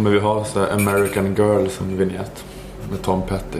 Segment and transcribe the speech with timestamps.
[0.00, 2.44] Kommer vi ha så American Girl som vignett
[2.90, 3.58] med Tom Petty?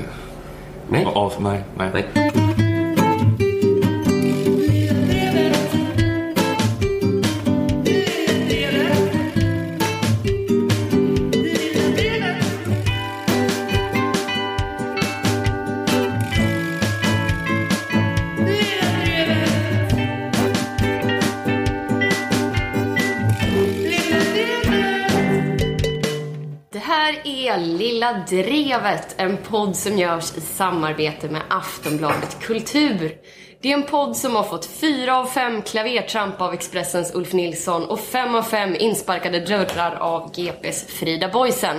[0.88, 1.04] Nej.
[1.04, 2.06] Av, nej, nej.
[2.14, 2.49] Nej.
[28.70, 33.16] Drevet, en podd som görs i samarbete med Aftonbladet Kultur.
[33.60, 37.84] Det är en podd som har fått fyra av fem klavertramp av Expressens Ulf Nilsson
[37.84, 41.76] och fem av fem insparkade dörrar av GPs Frida Boysen.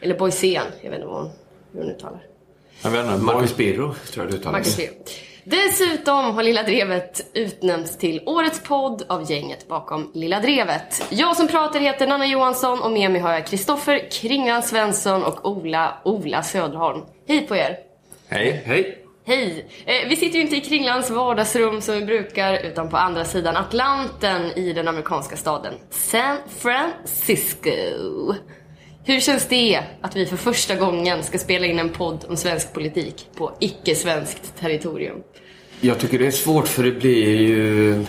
[0.00, 1.32] Eller Boysen, jag vet inte vad hon,
[1.72, 2.22] hur hon uttalar.
[2.82, 3.18] Jag vet inte.
[3.18, 4.82] Marcus Birro, tror jag du uttalar Marcus det.
[4.82, 5.04] Birro.
[5.48, 11.06] Dessutom har Lilla Drevet utnämnts till Årets podd av gänget bakom Lilla Drevet.
[11.10, 15.48] Jag som pratar heter Nanna Johansson och med mig har jag Kristoffer Kringlan Svensson och
[15.48, 17.02] Ola Ola Söderholm.
[17.28, 17.76] Hej på er!
[18.28, 18.62] Hej.
[18.66, 18.98] Hej.
[19.26, 19.66] Hej!
[19.86, 23.56] Eh, vi sitter ju inte i Kringlans vardagsrum som vi brukar utan på andra sidan
[23.56, 27.70] Atlanten i den amerikanska staden San Francisco.
[29.08, 32.72] Hur känns det att vi för första gången ska spela in en podd om svensk
[32.72, 35.16] politik på icke-svenskt territorium?
[35.80, 38.04] Jag tycker det är svårt för det blir ju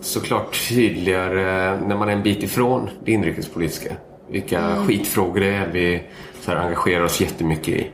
[0.00, 3.96] såklart tydligare när man är en bit ifrån det inrikespolitiska.
[4.30, 6.02] Vilka skitfrågor det är vi
[6.40, 7.90] så här, engagerar oss jättemycket i.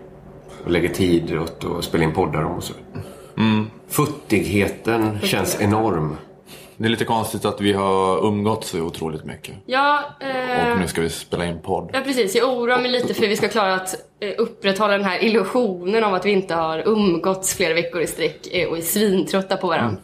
[0.64, 2.74] Och lägger tid åt att spela in poddar om och så.
[3.88, 6.16] Futtigheten känns enorm.
[6.80, 9.54] Det är lite konstigt att vi har umgåtts så otroligt mycket.
[9.66, 11.90] Ja, eh, Och nu ska vi spela in podd.
[11.92, 12.34] ja precis.
[12.34, 16.14] Jag oroar mig lite för vi ska klara att eh, upprätthålla den här illusionen av
[16.14, 20.00] att vi inte har umgåtts flera veckor i sträck eh, och är svintrötta på varandra.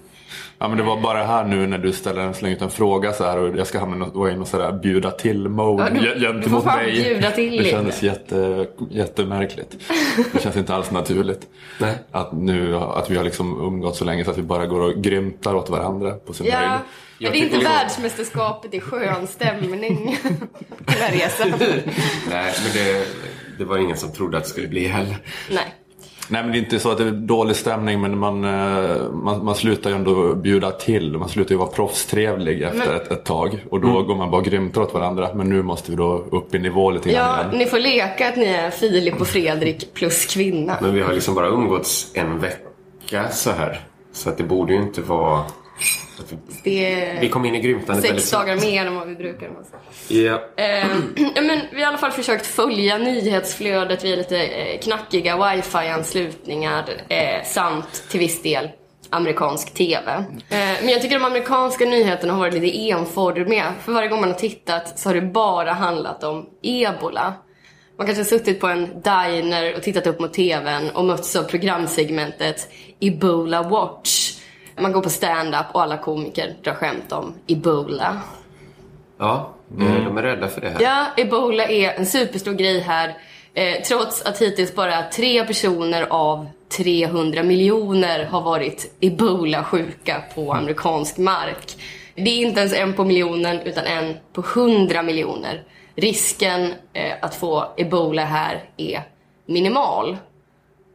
[0.58, 3.12] Ja men det var bara här nu när du ställer en, slänger ut en fråga
[3.12, 6.06] så här och jag ska hamna vara i något sådär bjuda till mode Ja, du-
[6.06, 6.92] ge- du får gentemot fan dig.
[6.92, 9.77] bjuda till det kändes jätte, jättemärkligt.
[10.33, 11.46] Det känns inte alls naturligt.
[11.80, 11.94] Nej.
[12.11, 14.94] Att, nu, att vi har liksom umgått så länge så att vi bara går och
[15.02, 16.68] grymtar åt varandra på sin Ja, höjd.
[16.70, 16.79] ja,
[17.18, 19.70] Jag det är inte det- världsmästerskapet i skön stämning
[20.79, 21.48] på den här resan.
[22.30, 23.06] Nej, men det,
[23.58, 25.17] det var ingen som trodde att det skulle bli heller.
[25.50, 25.74] Nej.
[26.29, 29.45] Nej men det är inte så att det är dålig stämning men man, eh, man,
[29.45, 31.18] man slutar ju ändå bjuda till.
[31.18, 33.64] Man slutar ju vara proffstrevlig efter Men- ett, ett tag.
[33.70, 35.29] Och då går man bara och grymtar åt varandra.
[35.35, 37.58] Men nu måste vi då upp i nivå lite grann Ja, igen.
[37.58, 40.79] ni får leka att ni är Filip och Fredrik plus kvinna.
[40.80, 43.80] Men vi har liksom bara umgåtts en vecka så här.
[44.12, 45.41] Så att det borde ju inte vara...
[46.64, 49.51] Det Vi kom in i väldigt sex dagar mer än vad vi brukar.
[50.08, 50.42] Ja.
[50.57, 50.86] Eh,
[51.42, 57.45] men vi har i alla fall försökt följa nyhetsflödet via lite eh, knackiga wifi-anslutningar eh,
[57.45, 58.68] samt till viss del
[59.11, 60.12] amerikansk TV.
[60.12, 63.74] Eh, men jag tycker de amerikanska nyheterna har varit lite enformiga.
[63.85, 67.35] För varje gång man har tittat så har det bara handlat om ebola.
[67.98, 71.42] Man kanske har suttit på en diner och tittat upp mot TVn och mötts av
[71.42, 72.68] programsegmentet
[73.01, 74.23] Ebola Watch.
[74.80, 78.20] Man går på stand-up och alla komiker drar skämt om ebola.
[79.18, 80.83] Ja, eh, de är rädda för det här.
[80.83, 83.17] Ja, ebola är en superstor grej här.
[83.55, 86.46] Eh, trots att hittills bara tre personer av
[86.77, 91.77] 300 miljoner har varit ebola-sjuka på amerikansk mark.
[92.14, 95.62] Det är inte ens en på miljonen utan en på 100 miljoner.
[95.96, 99.02] Risken eh, att få ebola här är
[99.46, 100.17] minimal.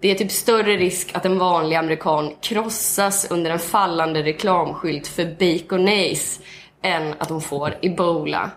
[0.01, 5.25] Det är typ större risk att en vanlig amerikan krossas under en fallande reklamskylt för
[5.25, 6.41] baconaise
[6.81, 8.51] än att hon får ebola.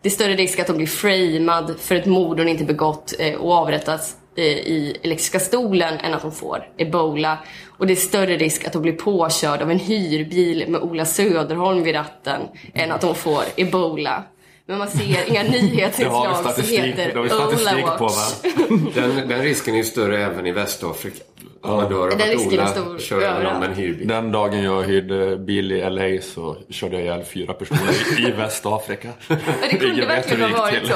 [0.00, 3.34] Det är större risk att hon blir framad för ett mord hon inte begått eh,
[3.34, 7.38] och avrättas eh, i elektriska stolen än att hon får ebola.
[7.78, 11.82] Och det är större risk att hon blir påkörd av en hyrbil med Ola Söderholm
[11.82, 12.40] vid ratten
[12.74, 14.24] än att hon får ebola.
[14.66, 18.44] Men man ser inga Det nyhetsinslag som heter det har vi statistik Ola på Watch.
[18.44, 18.90] va?
[18.94, 21.24] Den, den risken är ju större även i Västafrika.
[21.60, 24.08] Om man dör av Den att risken är Ola stor kör över med en hyrbil.
[24.08, 29.08] Den dagen jag hyrde bil i LA så körde jag ihjäl fyra personer i Västafrika.
[29.28, 29.36] Ja,
[29.70, 30.88] det kunde hur verkligen det ha varit till.
[30.88, 30.94] så.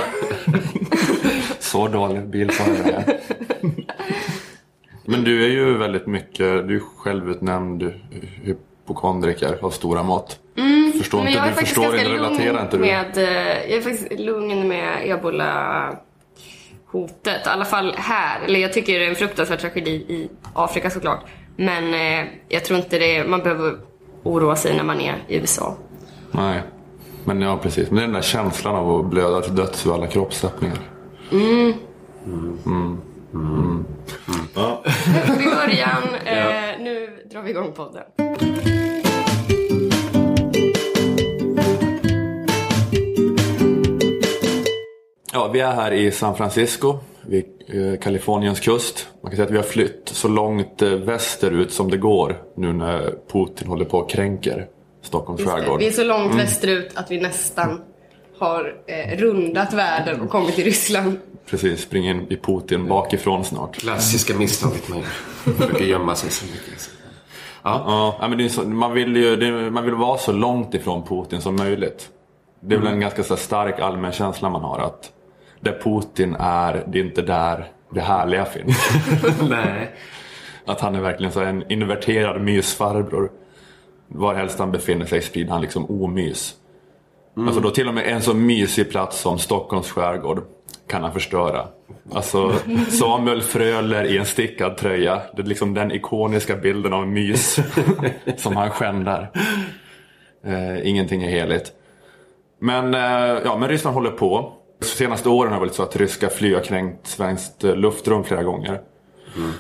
[1.59, 3.17] Så dålig bilförare är jag.
[5.05, 6.39] Men du är ju väldigt mycket,
[6.69, 7.93] du är självutnämnd
[8.89, 10.39] hypokondriker av stora mått.
[10.99, 12.81] förstår Mm, Men inte, jag du förstår inte, relaterar inte du?
[12.81, 15.97] med, eh, jag är faktiskt lugn med ebola
[16.87, 17.47] hotet.
[17.47, 18.41] I alla fall här.
[18.45, 21.21] Eller jag tycker det är en fruktansvärd tragedi i Afrika såklart.
[21.57, 23.77] Men eh, jag tror inte det, man behöver
[24.23, 25.77] oroa sig när man är i USA.
[26.31, 26.63] Nej.
[27.25, 27.91] Men ja, precis.
[27.91, 30.79] Men det är den där känslan av att blöda till döds ur alla kroppsöppningar.
[33.33, 33.35] I
[34.55, 38.03] början, eh, nu drar vi igång podden.
[45.33, 49.09] Ja, vi är här i San Francisco, vid eh, Kaliforniens kust.
[49.23, 52.73] Man kan säga att vi har flytt så långt eh, västerut som det går nu
[52.73, 54.67] när Putin håller på och kränker
[55.03, 55.81] Stockholms skärgård.
[55.81, 57.81] Vi är så långt västerut att vi nästan
[58.39, 61.19] har eh, rundat världen och kommit till Ryssland.
[61.51, 63.77] Precis, springer in i Putin bakifrån snart.
[63.77, 65.07] Klassiska misstaget man gör.
[65.53, 66.91] Försöker gömma sig så mycket.
[67.63, 71.41] Ja, ja, men så, man, vill ju, det, man vill vara så långt ifrån Putin
[71.41, 72.09] som möjligt.
[72.61, 75.13] Det är väl en ganska stark allmän känsla man har att
[75.61, 78.91] där Putin är, det är inte där det härliga finns.
[79.49, 79.91] Nej.
[80.65, 83.31] Att han är verkligen så en inverterad mysfarbror.
[84.09, 86.55] Varhelst han befinner sig sprider han liksom omys.
[87.37, 90.43] Alltså då till och med en så mysig plats som Stockholms skärgård
[90.89, 91.67] kan han förstöra.
[92.13, 92.53] Alltså
[92.91, 95.23] Samuel Fröler i en stickad tröja.
[95.37, 97.59] Det är liksom den ikoniska bilden av mys
[98.37, 99.31] som han skändar.
[100.47, 101.73] Eh, ingenting är heligt.
[102.61, 104.53] Men, eh, ja, men Ryssland håller på.
[104.81, 108.25] De senaste åren har det varit så att ryska flyg har kränkt svenskt eh, luftrum
[108.25, 108.81] flera gånger.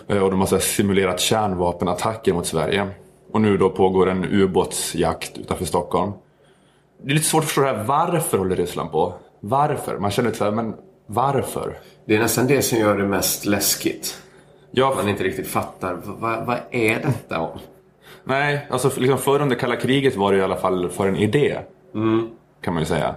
[0.08, 2.86] Eh, Och de har så här simulerat kärnvapenattacker mot Sverige.
[3.32, 6.12] Och nu då pågår en ubåtsjakt utanför Stockholm.
[7.02, 7.84] Det är lite svårt att förstå det här.
[7.84, 9.14] Varför håller Ryssland på?
[9.40, 9.98] Varför?
[9.98, 10.74] Man känner lite så här, men
[11.10, 11.78] varför?
[12.04, 14.22] Det är nästan det som gör det mest läskigt.
[14.70, 15.98] Ja, Man inte riktigt fattar.
[16.04, 17.58] Vad, vad är detta om?
[18.24, 21.58] nej, alltså liksom förr under kalla kriget var det i alla fall för en idé.
[22.60, 23.14] Kan man ju säga.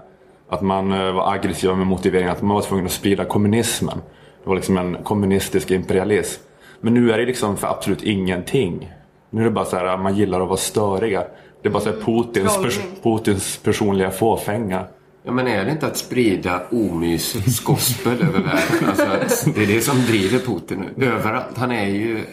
[0.49, 4.01] Att man eh, var aggressiv med motiveringen att man var tvungen att sprida kommunismen.
[4.43, 6.41] Det var liksom en kommunistisk imperialism.
[6.81, 8.91] Men nu är det liksom för absolut ingenting.
[9.29, 11.23] Nu är det bara så här, man gillar att vara störiga.
[11.61, 13.01] Det är bara så här Putins, pers-.
[13.03, 14.85] Putins personliga fåfänga.
[15.23, 18.89] Ja, men är det inte att sprida omysets gospel över världen?
[18.89, 21.05] Alltså, det är det som driver Putin nu.
[21.05, 21.57] Överallt.
[21.57, 22.23] Han är ju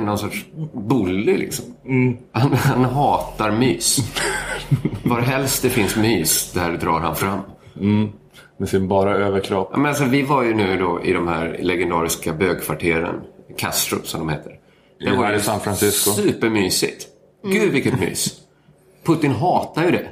[0.00, 0.46] någon sorts
[0.88, 1.64] bully liksom.
[2.32, 3.98] Han, han hatar mys.
[5.04, 7.40] Var helst det finns mys, där drar han fram.
[8.56, 9.68] Med sin bara överkropp.
[9.72, 13.20] Ja, men alltså, vi var ju nu då i de här legendariska bögkvarteren,
[13.56, 14.52] Castro som de heter.
[15.00, 16.10] I här i San Francisco.
[16.10, 17.06] Supermysigt.
[17.44, 18.34] Gud vilket mys.
[19.04, 20.08] Putin hatar ju det.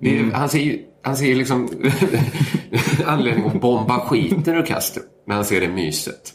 [0.00, 1.68] det är, Han ser ju han ser liksom
[3.06, 6.32] anledning att bomba skiten ur Castro när han ser det myset.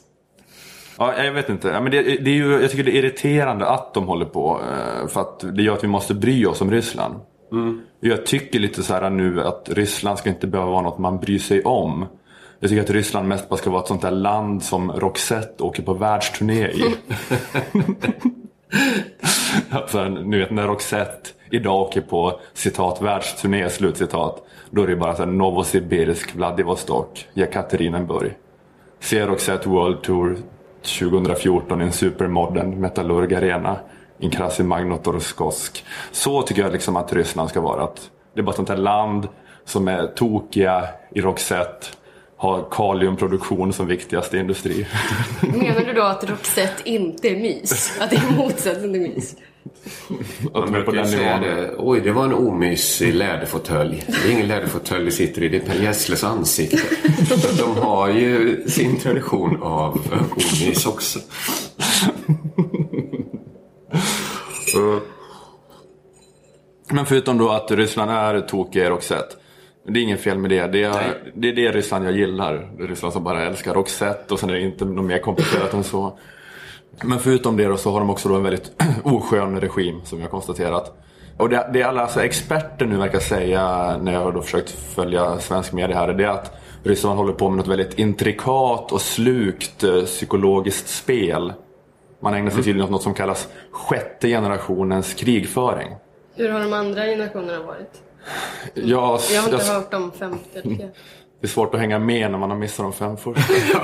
[0.98, 1.68] Ja, jag vet inte.
[1.68, 4.62] Ja, men det, det är ju, jag tycker det är irriterande att de håller på.
[4.62, 7.16] eh, För att det gör att vi måste bry oss om Ryssland.
[8.00, 11.40] Jag tycker lite så här nu att Ryssland ska inte behöva vara något man bryr
[11.40, 12.06] sig om.
[12.60, 15.84] Jag tycker att Ryssland mest bara ska vara ett sånt där land som Roxette åker
[15.84, 16.84] på världsturné i.
[19.70, 24.44] alltså, ni vet när Roxette idag åker på citat världsturné, slutcitat.
[24.70, 28.34] Då är det bara så här Novosibirsk, Vladivostok, Jekaterinburg.
[29.00, 30.38] Se Roxette World Tour
[31.00, 33.80] 2014 i en supermodern Metallurg Arena.
[34.20, 35.86] In en Magnotorskosk.
[36.12, 37.84] Så tycker jag liksom att Ryssland ska vara.
[37.84, 39.28] Att det är bara ett sånt här land
[39.66, 41.88] som är tokiga i Roxette.
[42.38, 44.88] Har kaliumproduktion som viktigaste industri.
[45.42, 47.98] Menar du då att Roxette inte är mys?
[48.02, 49.36] Att det är motsatsen till mys?
[50.54, 51.76] Är på den säga det.
[51.78, 54.04] Oj, det var en omysig läderfåtölj.
[54.08, 56.78] Det är ingen läderfåtölj vi sitter i, det är Per Gessles ansikte.
[57.58, 60.02] De har ju sin tradition av
[60.32, 61.20] omys också.
[66.92, 69.36] Men förutom då att Ryssland är tokiga i Roxette.
[69.88, 70.68] Det är inget fel med det.
[70.68, 72.70] Det är, det är det Ryssland jag gillar.
[72.80, 76.20] Ryssland som bara älskar Roxette och sen är det inte något mer komplicerat än så.
[77.04, 80.32] Men förutom det då så har de också då en väldigt oskön regim som jag
[80.32, 80.98] konstaterat.
[81.38, 85.40] Och det, det alla alltså experter nu verkar säga när jag har då försökt följa
[85.40, 86.14] svensk media här.
[86.14, 86.52] Det är att
[86.84, 91.54] Ryssland håller på med något väldigt intrikat och slukt eh, psykologiskt spel.
[92.20, 95.96] Man ägnar sig tydligen åt något som kallas sjätte generationens krigföring.
[96.36, 98.02] Hur har de andra generationerna varit?
[98.74, 100.62] Jag, Jag har inte jag, hört om femte.
[101.42, 103.54] Det är svårt att hänga med när man har missat de fem första.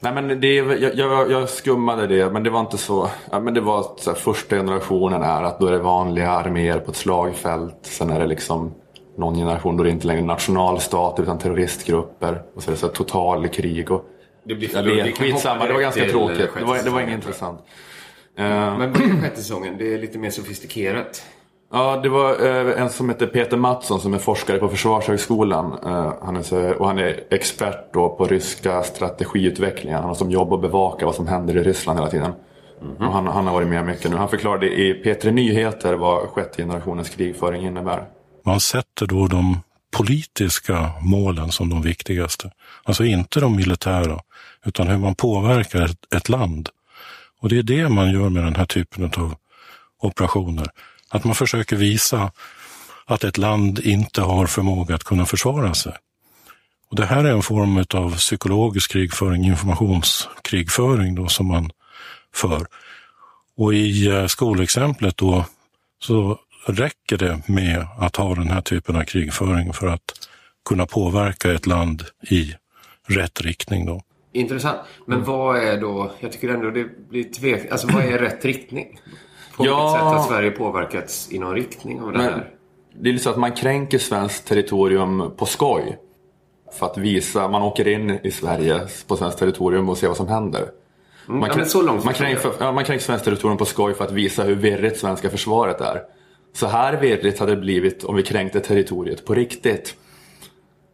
[0.00, 3.10] Nej men det är, jag, jag, jag skummade det men det var inte så.
[3.30, 6.30] Ja, men det var att så här, första generationen är att då är det vanliga
[6.30, 7.78] arméer på ett slagfält.
[7.82, 8.74] Sen är det liksom
[9.18, 12.42] någon generation då det är inte längre nationalstater utan terroristgrupper.
[12.54, 13.90] Och så är det så här, total krig.
[13.90, 14.04] Och,
[14.44, 16.50] Det blir jag vet, skitsamma, det var ganska tråkigt.
[16.58, 17.60] Det var, det var inget intressant.
[18.38, 18.44] Eh,
[18.78, 19.74] Men är sjätte säsongen?
[19.78, 21.24] Det är lite mer sofistikerat.
[21.72, 25.72] Ja, det var eh, en som heter Peter Mattsson som är forskare på Försvarshögskolan.
[25.86, 29.98] Eh, han är och han är expert då på ryska strategiutvecklingar.
[29.98, 32.32] Han har som jobb att bevaka vad som händer i Ryssland hela tiden.
[32.98, 34.16] Och han, han har varit med mycket nu.
[34.16, 38.04] Han förklarade i P3 Nyheter vad sjätte generationens krigföring innebär.
[38.44, 39.60] Man sätter då de
[39.96, 42.50] politiska målen som de viktigaste.
[42.84, 44.20] Alltså inte de militära,
[44.64, 46.68] utan hur man påverkar ett, ett land.
[47.40, 49.34] Och det är det man gör med den här typen av
[50.02, 50.66] operationer.
[51.14, 52.32] Att man försöker visa
[53.04, 55.92] att ett land inte har förmåga att kunna försvara sig.
[56.90, 61.70] Och det här är en form av psykologisk krigföring, informationskrigföring då som man
[62.34, 62.66] för.
[63.56, 65.44] Och i eh, skolexemplet då
[65.98, 70.28] så räcker det med att ha den här typen av krigföring för att
[70.68, 72.54] kunna påverka ett land i
[73.06, 73.86] rätt riktning.
[73.86, 74.02] Då.
[74.32, 74.78] Intressant.
[75.06, 79.00] Men vad är då, jag tycker ändå det blir tvek, alltså vad är rätt riktning?
[79.56, 79.76] På Ja.
[79.76, 82.50] vilket sätt har Sverige påverkats i någon riktning av det Men här?
[82.94, 85.98] det är lite så att man kränker svenskt territorium på skoj.
[86.78, 90.28] För att visa, man åker in i Sverige på svenskt territorium och ser vad som
[90.28, 90.64] händer.
[91.26, 92.52] Man, ja, men så långt man, kränker, jag.
[92.68, 96.02] ja, man kränker svenskt territorium på skoj för att visa hur virrigt svenska försvaret är.
[96.52, 99.94] Så här virrigt hade det blivit om vi kränkte territoriet på riktigt.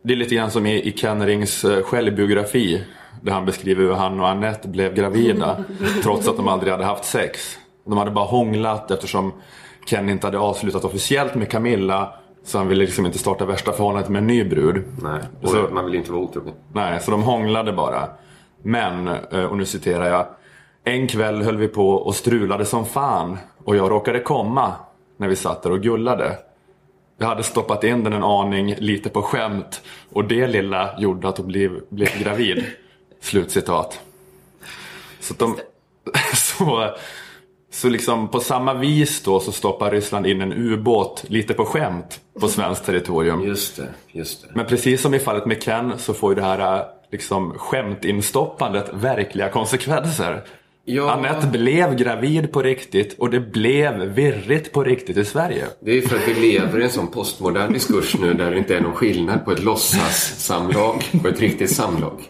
[0.03, 2.85] Det är lite grann som i, i Ken Rings eh, självbiografi.
[3.23, 5.65] Där han beskriver hur han och Annette blev gravida
[6.03, 7.59] trots att de aldrig hade haft sex.
[7.91, 9.33] De hade bara hånglat eftersom
[9.87, 12.15] Ken inte hade avslutat officiellt med Camilla.
[12.45, 14.85] Så han ville liksom inte starta värsta förhållandet med en ny brud.
[15.03, 16.55] Nej, och Så- man vill inte vara otrogen.
[16.73, 18.09] Nej, så de hånglade bara.
[18.63, 20.27] Men, eh, och nu citerar jag.
[20.85, 24.73] En kväll höll vi på och strulade som fan och jag råkade komma
[25.17, 26.39] när vi satt där och gullade.
[27.19, 29.83] Jag hade stoppat in den en aning lite på skämt
[30.13, 32.65] och det lilla gjorde att hon blev, blev gravid.
[33.21, 34.01] Slutcitat.
[35.21, 35.57] Så, att de,
[36.35, 36.91] så,
[37.71, 42.21] så liksom på samma vis då så stoppar Ryssland in en ubåt lite på skämt
[42.41, 43.45] på svenskt territorium.
[43.45, 44.49] Just det, just det.
[44.55, 48.91] Men precis som i fallet med Ken så får ju det här äh, liksom, skämtinstoppandet
[48.93, 50.43] verkliga konsekvenser.
[50.85, 51.11] Ja.
[51.11, 55.67] Anette blev gravid på riktigt och det blev virrigt på riktigt i Sverige.
[55.81, 58.77] Det är för att vi lever i en sån postmodern diskurs nu där det inte
[58.77, 62.21] är någon skillnad på ett låtsassamlag och ett riktigt samlag.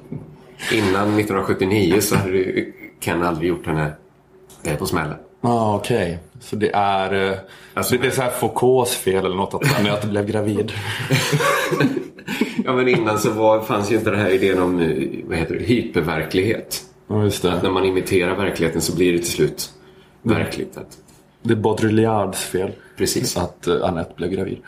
[0.72, 2.64] Innan 1979 så hade
[3.00, 3.92] Ken aldrig gjort henne
[4.64, 5.16] eh, på smällen.
[5.40, 7.38] Ah, Okej, så det är, äh,
[7.74, 10.72] Alltså- det, det är så här Foucaults fel eller något att Anette blev gravid.
[12.64, 15.54] Ja men innan så var, fanns ju inte den här idén om eh, vad heter
[15.54, 16.82] det, hyperverklighet.
[17.08, 17.62] Ja, just det.
[17.62, 19.70] När man imiterar verkligheten så blir det till slut
[20.22, 20.76] verkligt.
[20.76, 20.98] Att,
[21.42, 22.72] Det är Baudrillards fel.
[22.96, 23.36] Precis.
[23.36, 24.58] Att äh, Anette blev gravid.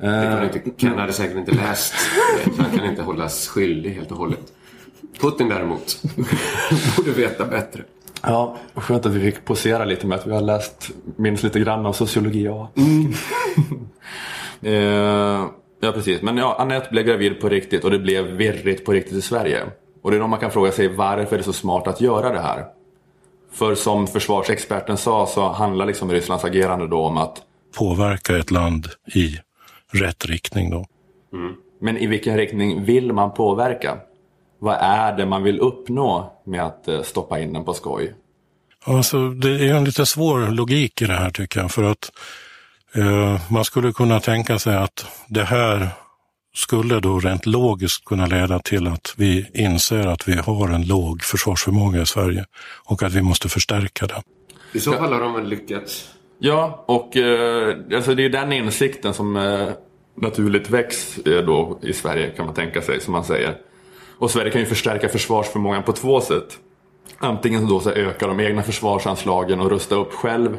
[0.00, 1.94] Eh, inte, Ken hade säkert inte läst.
[2.44, 4.40] eh, Han kan inte hållas skyldig helt och hållet.
[5.20, 6.02] Putin däremot
[6.96, 7.82] borde veta bättre.
[8.22, 11.60] Ja, och skönt att vi fick posera lite med att vi har läst minst lite
[11.60, 12.68] grann av sociologi A.
[14.62, 15.46] eh,
[15.80, 16.22] ja, precis.
[16.22, 19.64] Men ja, Anette blev gravid på riktigt och det blev virrigt på riktigt i Sverige.
[20.02, 22.32] Och det är då man kan fråga sig varför är det så smart att göra
[22.32, 22.64] det här?
[23.52, 27.42] För som försvarsexperten sa så handlar liksom Rysslands agerande då om att
[27.78, 29.38] Påverka ett land i
[29.92, 30.86] rätt riktning då.
[31.80, 33.98] men i vilken riktning vill man påverka?
[34.58, 38.14] Vad är det man vill uppnå med att eh, stoppa in den på skoj?
[38.84, 41.70] Alltså, det är en lite svår logik i det här tycker jag.
[41.70, 42.10] För att
[42.94, 45.88] eh, man skulle kunna tänka sig att det här
[46.54, 51.22] skulle då rent logiskt kunna leda till att vi inser att vi har en låg
[51.22, 52.44] försvarsförmåga i Sverige
[52.84, 54.22] och att vi måste förstärka den.
[54.72, 56.10] I så fall har de väl lyckats.
[56.38, 59.68] Ja, och eh, alltså det är den insikten som eh,
[60.14, 63.56] naturligt väcks eh, då i Sverige kan man tänka sig, som man säger.
[64.18, 66.58] Och Sverige kan ju förstärka försvarsförmågan på två sätt.
[67.18, 70.56] Antingen då så öka de egna försvarsanslagen och rusta upp själv.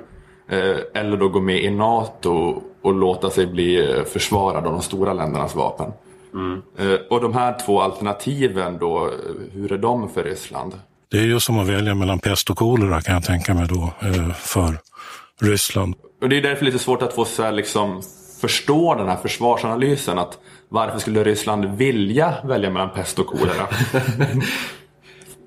[0.50, 4.82] Eh, eller då gå med i NATO och låta sig bli eh, försvarad av de
[4.82, 5.92] stora ländernas vapen.
[6.78, 9.12] Eh, och de här två alternativen då,
[9.51, 10.74] hur är de för Ryssland?
[11.12, 13.94] Det är ju som att välja mellan pest och kolera kan jag tänka mig då
[14.36, 14.78] för
[15.42, 15.96] Ryssland.
[16.22, 18.01] Och det är därför lite svårt att få så här liksom
[18.42, 20.20] förstå den här försvarsanalysen.
[20.20, 20.38] Att
[20.70, 23.68] varför skulle Ryssland vilja välja mellan pest och kolera?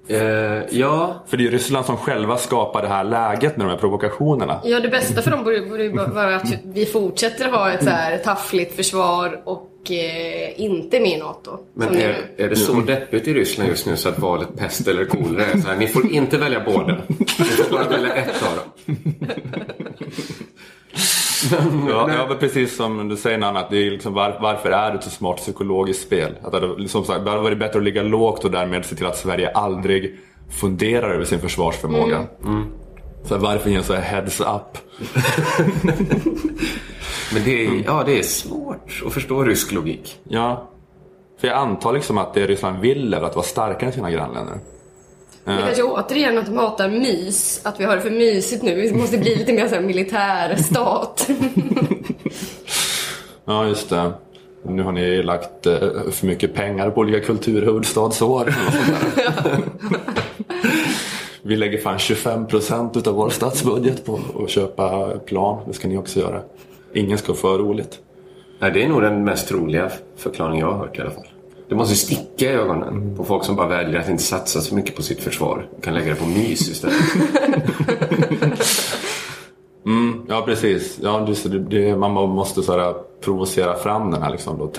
[0.08, 3.70] Eh, ja, För det är ju Ryssland som själva skapar det här läget med de
[3.70, 4.60] här provokationerna.
[4.64, 8.18] Ja, det bästa för dem borde, borde vara att vi fortsätter ha ett så här
[8.18, 11.58] taffligt försvar och eh, inte med i NATO.
[11.74, 15.04] men är, är det så deppigt i Ryssland just nu så att valet pest eller
[15.04, 16.92] kolera är så här, ni får inte välja båda.
[17.18, 18.94] Ni får bara välja ett av dem.
[21.88, 24.90] Ja, ja men precis som du säger Nanna, att det är liksom var, varför är
[24.90, 26.34] det ett så smart psykologiskt spel?
[26.42, 29.06] Att det, så här, det hade varit bättre att ligga lågt och därmed se till
[29.06, 30.18] att Sverige aldrig
[30.60, 32.26] funderar över sin försvarsförmåga.
[33.24, 34.78] Så här, varför ge en så här heads up?
[37.32, 40.18] Men det är, ja, det är svårt att förstå rysk logik.
[40.24, 40.68] Ja,
[41.40, 44.58] för jag antar liksom att det Ryssland vill är att vara starkare än sina grannländer.
[45.44, 48.74] Det kanske återigen att de hatar mys, att vi har det för mysigt nu.
[48.74, 51.28] Vi måste bli lite mer så här militär stat.
[53.44, 54.12] Ja, just det.
[54.62, 55.78] Nu har ni lagt eh,
[56.10, 58.54] för mycket pengar på olika kulturhuvudstadsår.
[61.42, 65.62] Vi lägger fan 25% utav vår statsbudget på att köpa plan.
[65.66, 66.40] Det ska ni också göra.
[66.94, 67.98] Ingen ska få för roligt.
[68.58, 71.28] Nej, det är nog den mest troliga förklaringen jag har hört i alla fall.
[71.68, 74.96] Det måste sticka i ögonen på folk som bara väljer att inte satsa så mycket
[74.96, 75.68] på sitt försvar.
[75.82, 76.96] Kan lägga det på mys istället.
[80.32, 80.98] Ja, precis.
[81.02, 84.70] Ja, det, det, man måste så här, provocera fram den här liksom, då.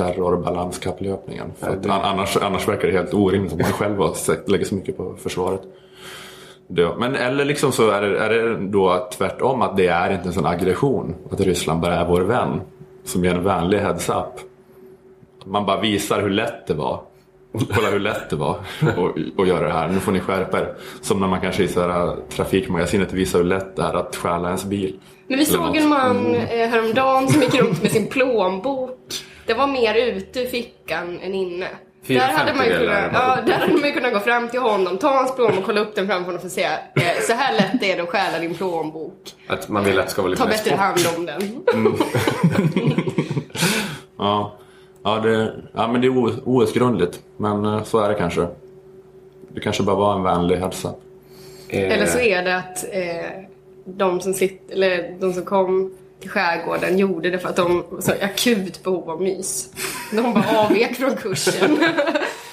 [1.60, 4.00] För att, annars, annars verkar det helt orimligt att man själv
[4.48, 5.62] lägger så mycket på försvaret.
[6.68, 10.28] Det, men eller liksom så är det, är det då tvärtom att det är inte
[10.28, 11.16] en sån aggression.
[11.32, 12.62] Att Ryssland bara är vår vän.
[13.04, 14.53] Som ger en vänlig heads-up.
[15.46, 17.02] Man bara visar hur lätt det var.
[17.76, 19.88] Kolla hur lätt det var att- att göra det här.
[19.88, 20.76] Nu får ni skärpa er.
[21.02, 24.48] Som när man kanske i så här, trafikmagasinet visar hur lätt det är att stjäla
[24.48, 25.00] ens bil.
[25.28, 29.00] Men vi såg en man eh, häromdagen som gick runt med sin plånbok.
[29.46, 31.68] Det var mer ute i fickan än inne.
[32.08, 34.98] Där hade, man ju kunnat, ja, där hade man ju kunnat gå fram till honom,
[34.98, 37.96] ta hans plånbok, kolla upp den framför honom och säga eh, så här lätt är
[37.98, 39.14] det att stjäla din plånbok.
[39.48, 40.80] Att man vill att det ska vara lite Ta bättre sport.
[40.80, 41.64] hand om den.
[44.18, 44.58] Ja,
[45.04, 47.22] ja, det, ja men det är outgrundligt.
[47.38, 48.48] Men eh, så är det kanske.
[49.48, 50.94] Det kanske bara var en vänlig hälsa.
[51.68, 53.44] Eh, Eller så är det att eh,
[53.86, 55.94] de, som sitt, eller de som kom
[56.30, 59.70] skärgården gjorde det för att de var så akut behov av mys.
[60.12, 61.78] De bara avvek från kursen.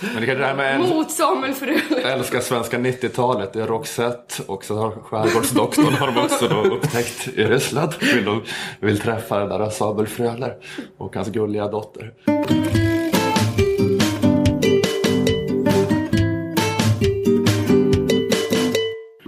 [0.00, 2.05] Men det kanske är med Mot Samuel Fröler.
[2.05, 3.53] älskar svenska 90-talet.
[3.53, 7.93] Det är Roxette och så har Skärgårdsdoktorn har de också då upptäckt i Ryssland.
[8.00, 8.43] Vill, de,
[8.81, 10.57] vill träffa den där Sabel Fröler
[10.99, 12.12] och hans gulliga dotter.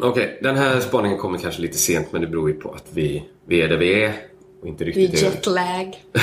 [0.04, 3.24] Okej, den här spaningen kommer kanske lite sent men det beror ju på att vi,
[3.46, 4.31] vi är där vi är.
[4.62, 6.02] Och inte Det riktigt är jetlag.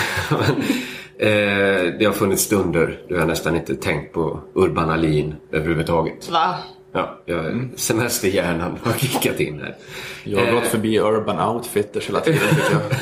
[1.17, 6.29] eh, det har funnits stunder då jag nästan inte tänkt på Urban Alin överhuvudtaget.
[6.29, 6.55] Va?
[6.91, 9.75] Ja, jag, semesterhjärnan har kickat in här.
[10.24, 12.39] Jag har gått förbi Urban Outfitters hela tiden.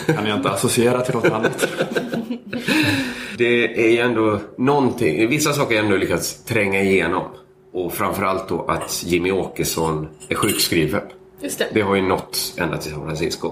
[0.08, 1.68] Jag kan jag inte associera till något annat.
[3.38, 7.24] Det är ju ändå någonting, vissa saker har jag ändå lyckats tränga igenom.
[7.74, 11.02] Och framförallt då att Jimmy Åkesson är sjukskriven.
[11.42, 11.68] Just det.
[11.74, 13.52] Det har ju nått ända till San Francisco.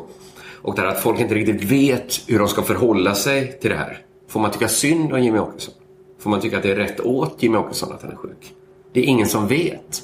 [0.65, 3.97] Och där att folk inte riktigt vet hur de ska förhålla sig till det här.
[4.28, 5.73] Får man tycka synd om Jimmy Åkesson?
[6.19, 8.54] Får man tycka att det är rätt åt Jimmy Åkesson att han är sjuk?
[8.93, 10.04] Det är ingen som vet.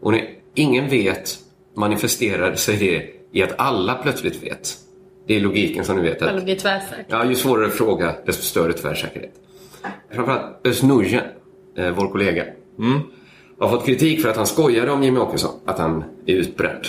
[0.00, 1.38] Och när ingen vet
[1.76, 3.06] manifesterar sig det
[3.38, 4.76] i att alla plötsligt vet.
[5.26, 6.22] Det är logiken som ni vet.
[6.22, 7.06] Att Eller blir tvärsäker.
[7.08, 9.32] Ja, ju svårare fråga, desto större tvärsäkerhet.
[10.10, 12.44] Framförallt Özz eh, vår kollega,
[13.58, 16.84] har fått kritik för att han skojade om Jimmy Åkesson, att han är utbränd.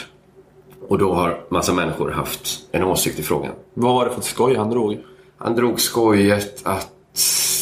[0.87, 3.51] Och då har massa människor haft en åsikt i frågan.
[3.73, 4.97] Vad var det för skoj han drog?
[5.37, 6.89] Han drog skojet att...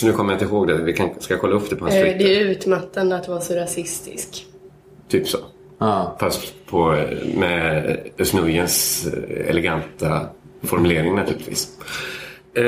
[0.03, 0.77] Nu kommer jag inte ihåg det.
[0.77, 2.19] Vi kan, ska kolla upp det på hans Eh, Twitter?
[2.19, 4.45] Det är utmattande att vara så rasistisk.
[5.09, 5.37] Typ så.
[5.77, 6.05] Ah.
[6.19, 10.21] Fast på, med Özz eh, eleganta
[10.63, 11.77] formulering naturligtvis.
[12.53, 12.63] Eh,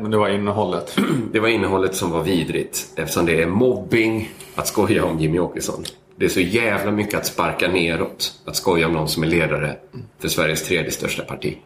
[0.00, 0.96] Men det var innehållet.
[1.32, 5.84] Det var innehållet som var vidrigt eftersom det är mobbing att skoja om Jimmy Åkesson.
[6.20, 9.76] Det är så jävla mycket att sparka neråt att skoja om någon som är ledare
[10.18, 11.56] för Sveriges tredje största parti.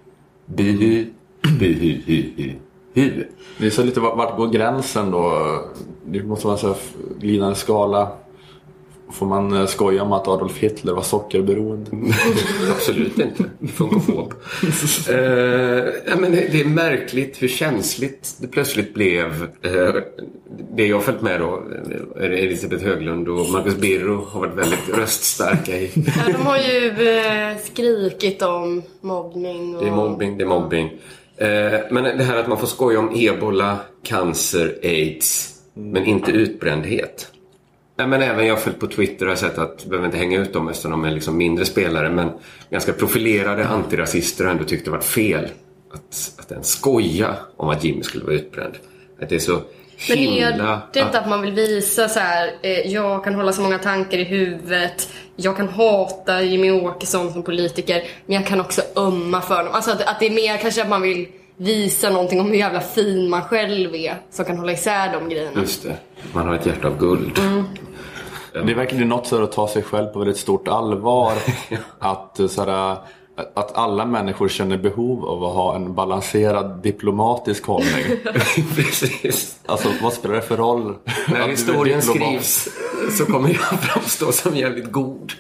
[0.47, 1.07] Buhu,
[1.59, 2.53] buhu, hu, hu,
[2.95, 3.25] hu.
[3.59, 5.61] Det är så lite vart, går gränsen då?
[6.05, 6.75] Det måste vara en
[7.19, 8.09] glidande skala.
[9.13, 11.91] Får man eh, skoja om att Adolf Hitler var sockerberoende?
[12.71, 13.45] Absolut inte.
[13.75, 14.35] Funkofob.
[15.09, 19.49] eh, men det, är märkligt hur känsligt det plötsligt blev.
[19.63, 19.95] Eh,
[20.77, 21.63] det jag har följt med då,
[22.17, 27.09] eh, Elisabeth Höglund och Marcus Birro har varit väldigt röststarka i Ja, de har ju
[27.09, 29.83] eh, skrikit om mobbning och...
[29.83, 30.93] Det är mobbing, det är mobbing.
[31.37, 37.31] Eh, men det här att man får skoja om ebola, cancer, aids, men inte utbrändhet.
[37.97, 40.41] Nej, men även jag har följt på Twitter och har sett att, behöver inte hänga
[40.41, 42.31] ut dem eftersom de är liksom mindre spelare, men
[42.71, 45.49] ganska profilerade antirasister har ändå tyckt det varit fel
[45.93, 48.75] att, att ens skoja om att Jimmy skulle vara utbränd.
[49.23, 49.61] Att det är så
[50.09, 53.63] Men är det inte att man vill visa så här, eh, jag kan hålla så
[53.63, 58.83] många tankar i huvudet, jag kan hata Jimmy Åkesson som politiker, men jag kan också
[58.97, 59.73] ömma för honom.
[59.73, 61.27] Alltså att, att det är mer kanske att man vill
[61.57, 65.61] visa någonting om hur jävla fin man själv är, som kan hålla isär de grejerna.
[65.61, 65.97] Just det,
[66.33, 67.41] man har ett hjärta av guld.
[68.53, 71.33] Det är verkligen något så att ta sig själv på väldigt stort allvar.
[71.99, 72.97] att, eh, så här,
[73.55, 78.05] att alla människor känner behov av att ha en balanserad diplomatisk hållning.
[78.77, 79.59] Precis.
[79.67, 80.95] Alltså vad spelar det för roll?
[81.29, 82.69] När historien skrivs
[83.19, 85.33] så kommer jag framstå som jävligt god.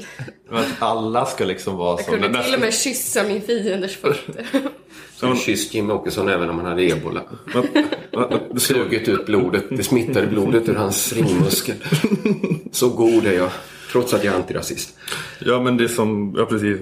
[0.50, 2.12] Att alla ska liksom vara Jag som...
[2.12, 4.46] kunde den där- till och med kyssa min fienders fötter.
[5.16, 7.20] Som kysst Jimmy Åkesson även om han hade ebola.
[8.56, 9.64] Sugit ut blodet.
[9.70, 11.76] Det smittade blodet ur hans ringmuskel.
[12.72, 13.50] Så god är jag.
[13.94, 14.98] Trots att jag är antirasist.
[15.38, 16.78] Ja men det är som, ja precis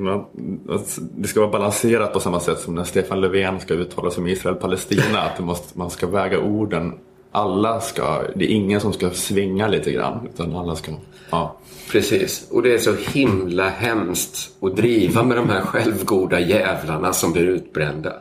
[1.17, 4.29] det ska vara balanserat på samma sätt som när Stefan Löfven ska uttala sig om
[4.29, 5.21] Israel-Palestina.
[5.21, 6.93] Att måste, man ska väga orden
[7.33, 10.29] alla ska, det är ingen som ska svinga lite grann.
[10.35, 10.93] Utan alla ska,
[11.31, 11.59] ja.
[11.91, 12.49] Precis.
[12.51, 17.47] Och det är så himla hemskt att driva med de här självgoda jävlarna som blir
[17.47, 18.13] utbrända.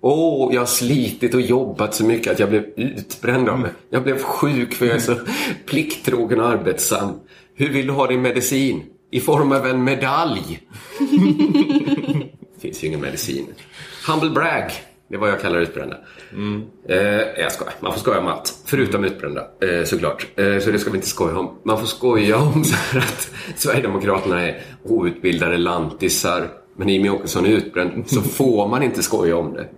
[0.00, 3.70] Åh, oh, jag har slitit och jobbat så mycket att jag blev utbränd av det.
[3.90, 5.14] Jag blev sjuk för jag är så
[5.66, 7.10] plikttrogen och arbetsam.
[7.56, 8.82] Hur vill du ha din medicin?
[9.10, 10.60] I form av en medalj.
[12.54, 13.46] det finns ju ingen medicin.
[14.08, 14.70] Humble brag.
[15.08, 15.96] Det är vad jag kallar utbrända.
[16.32, 16.62] Mm.
[16.88, 16.98] Eh,
[17.42, 17.74] jag skojar.
[17.80, 18.54] Man får skoja om allt.
[18.64, 20.26] Förutom utbrända, eh, såklart.
[20.36, 21.58] Eh, så det ska vi inte skoja om.
[21.62, 26.48] Man får skoja om så att Sverigedemokraterna är outbildade lantisar.
[26.76, 28.10] Men Jimmie Åkesson är utbränd.
[28.10, 29.68] Så får man inte skoja om det.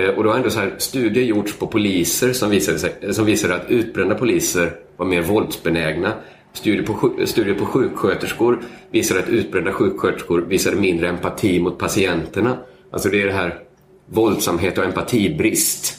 [0.00, 3.24] Eh, och då har ändå så här studier gjorts på poliser som visade, sig, som
[3.24, 6.12] visade att utbrända poliser var mer våldsbenägna.
[6.52, 12.58] Studier på, studier på sjuksköterskor visade att utbrända sjuksköterskor visade mindre empati mot patienterna.
[12.90, 13.58] Alltså det är det här
[14.06, 15.96] våldsamhet och empatibrist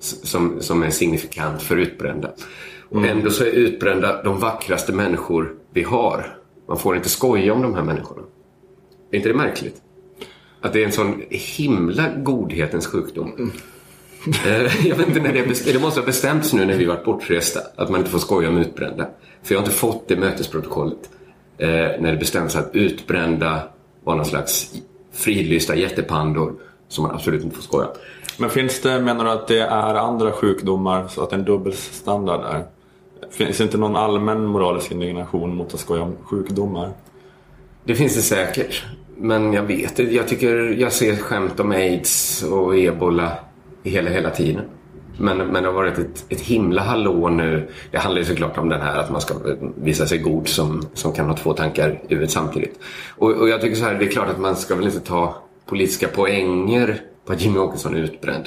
[0.00, 2.30] som, som är signifikant för utbrända.
[2.88, 3.18] Och mm.
[3.18, 6.38] ändå så är utbrända de vackraste människor vi har.
[6.68, 8.22] Man får inte skoja om de här människorna.
[9.10, 9.82] Är inte det märkligt?
[10.60, 13.32] Att det är en sån himla godhetens sjukdom.
[13.38, 13.50] Mm.
[14.26, 17.60] Eh, jag vet inte när det, det måste ha bestämts nu när vi varit bortresta
[17.76, 19.06] att man inte får skoja om utbrända.
[19.42, 21.10] För jag har inte fått det mötesprotokollet.
[21.58, 23.62] Eh, när det bestäms att utbrända
[24.04, 24.74] var någon slags
[25.12, 26.54] fridlysta jättepandor
[26.88, 27.88] som man absolut inte får skoja.
[28.38, 31.44] Men finns det, menar du att det är andra sjukdomar så att det är en
[31.44, 32.64] dubbelstandard där?
[33.30, 36.90] Finns det inte någon allmän moralisk indignation mot att skoja om sjukdomar?
[37.84, 38.84] Det finns det säkert.
[39.16, 40.14] Men jag vet inte.
[40.14, 43.32] Jag tycker jag ser skämt om aids och ebola
[43.90, 44.64] hela, hela tiden.
[45.18, 47.68] Men, men det har varit ett, ett himla hallå nu.
[47.90, 49.34] Det handlar ju såklart om den här att man ska
[49.76, 52.80] visa sig god som, som kan ha två tankar i huvudet samtidigt.
[53.16, 55.36] Och, och jag tycker så här, det är klart att man ska väl inte ta
[55.66, 58.44] politiska poänger på att Jimmy Åkesson är utbränd.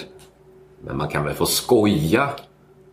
[0.86, 2.30] Men man kan väl få skoja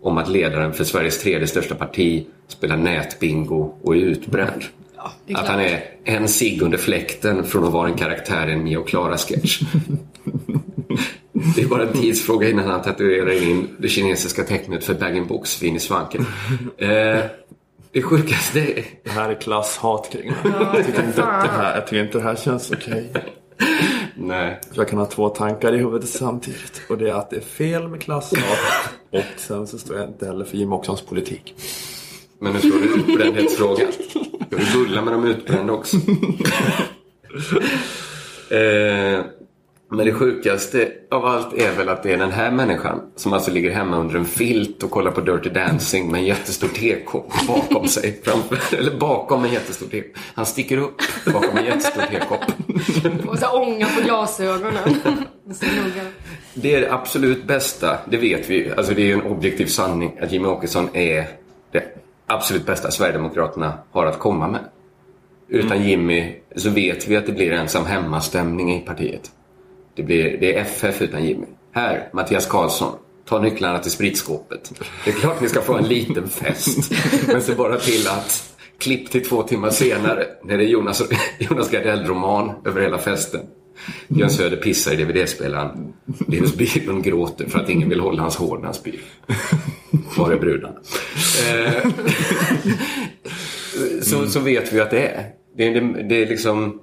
[0.03, 4.65] om att ledaren för Sveriges tredje största parti spelar nätbingo och är utbränd.
[4.97, 8.53] Ja, är att han är en sig under fläkten från att vara en karaktär i
[8.53, 9.63] en Mio Klara-sketch.
[11.55, 15.81] Det är bara en tidsfråga innan han tatuerar in det kinesiska tecknet för bag-in-box-vin i
[15.81, 16.27] svanken.
[16.79, 17.25] Eh,
[17.93, 18.85] det sjukaste är...
[19.05, 22.25] Det här är klasshat kring ja, jag, tycker inte det här, jag tycker inte det
[22.25, 23.11] här känns okej.
[23.11, 23.23] Okay.
[24.17, 24.61] Nej.
[24.75, 26.83] Jag kan ha två tankar i huvudet samtidigt.
[26.89, 28.41] Och det är att det är fel med klasshat.
[29.11, 31.55] och sen så står jag inte heller för Jimmie Åkessons politik.
[32.39, 33.89] Men nu står det utbrändhetsfrågan.
[34.51, 35.97] Jag vill bulla med de utbrända också.
[38.55, 39.21] eh,
[39.89, 43.51] men det sjukaste av allt är väl att det är den här människan som alltså
[43.51, 47.89] ligger hemma under en filt och kollar på Dirty Dancing med en jättestor tekopp bakom
[47.89, 48.21] sig.
[48.25, 50.17] Framför, eller bakom en jättestor tekopp.
[50.35, 52.41] Han sticker upp bakom en jättestor tekopp.
[53.29, 54.97] Och så ånga på glasögonen.
[56.55, 60.19] det är det absolut bästa, det vet vi Alltså det är ju en objektiv sanning
[60.21, 61.27] att Jimmie Åkesson är
[61.73, 61.85] det
[62.27, 64.61] absolut bästa Sverigedemokraterna har att komma med.
[65.49, 65.89] Utan mm.
[65.89, 69.31] Jimmy så vet vi att det blir ensam hemmastämning i partiet.
[69.97, 71.47] Det, blir, det är FF utan Jimmy.
[71.73, 72.93] Här, Mattias Karlsson.
[73.25, 74.73] Ta nycklarna till spritskåpet.
[75.05, 76.93] Det är klart ni ska få en liten fest.
[77.27, 81.03] Men se bara till att klipp till två timmar senare när det är Jonas,
[81.39, 83.41] Jonas Gardell-roman över hela festen.
[84.09, 85.93] Björn Söder pissar i DVD-spelaren.
[86.29, 89.01] Linus Bylund gråter för att ingen vill hålla hans hår när han spyr.
[90.17, 90.79] Var är brudarna?
[91.51, 91.91] Eh,
[94.03, 95.31] så, så vet vi att det är.
[95.57, 96.81] Det är, det, det är liksom...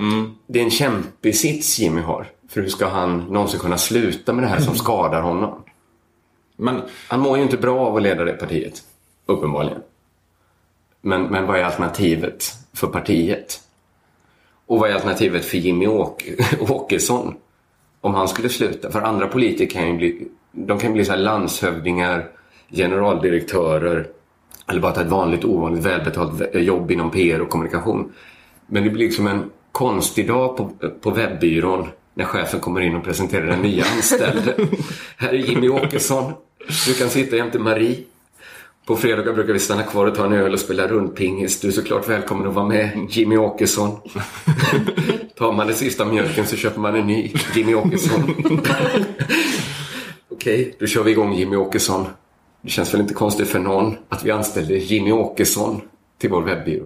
[0.00, 0.30] Mm.
[0.48, 2.26] Det är en kämpig sits Jimmy har.
[2.48, 5.62] För hur ska han någonsin kunna sluta med det här som skadar honom?
[6.56, 8.82] Men han mår ju inte bra av att leda det partiet.
[9.26, 9.82] Uppenbarligen.
[11.00, 13.60] Men, men vad är alternativet för partiet?
[14.66, 16.24] Och vad är alternativet för Jimmy Åk
[16.68, 17.34] Åkesson?
[18.00, 18.90] Om han skulle sluta.
[18.90, 22.30] För andra politiker kan ju bli, de kan bli så landshövdingar,
[22.70, 24.08] generaldirektörer
[24.68, 28.12] eller bara ta ett vanligt ovanligt välbetalt jobb inom PR och kommunikation.
[28.66, 33.04] Men det blir liksom en konstig dag på, på webbyrån när chefen kommer in och
[33.04, 34.54] presenterar den nya anställde.
[35.16, 36.32] Här är Jimmy Åkesson.
[36.86, 37.98] Du kan sitta jämte Marie.
[38.86, 41.60] På fredagar brukar vi stanna kvar och ta en öl och spela rundpingis.
[41.60, 43.96] Du är såklart välkommen att vara med, Jimmy Åkesson.
[45.38, 48.34] Tar man den sista mjölken så köper man en ny, Jimmy Åkesson.
[50.28, 52.06] Okej, okay, då kör vi igång Jimmy Åkesson.
[52.62, 55.80] Det känns väl inte konstigt för någon att vi anställde Jimmy Åkesson
[56.18, 56.84] till vår webbyrå.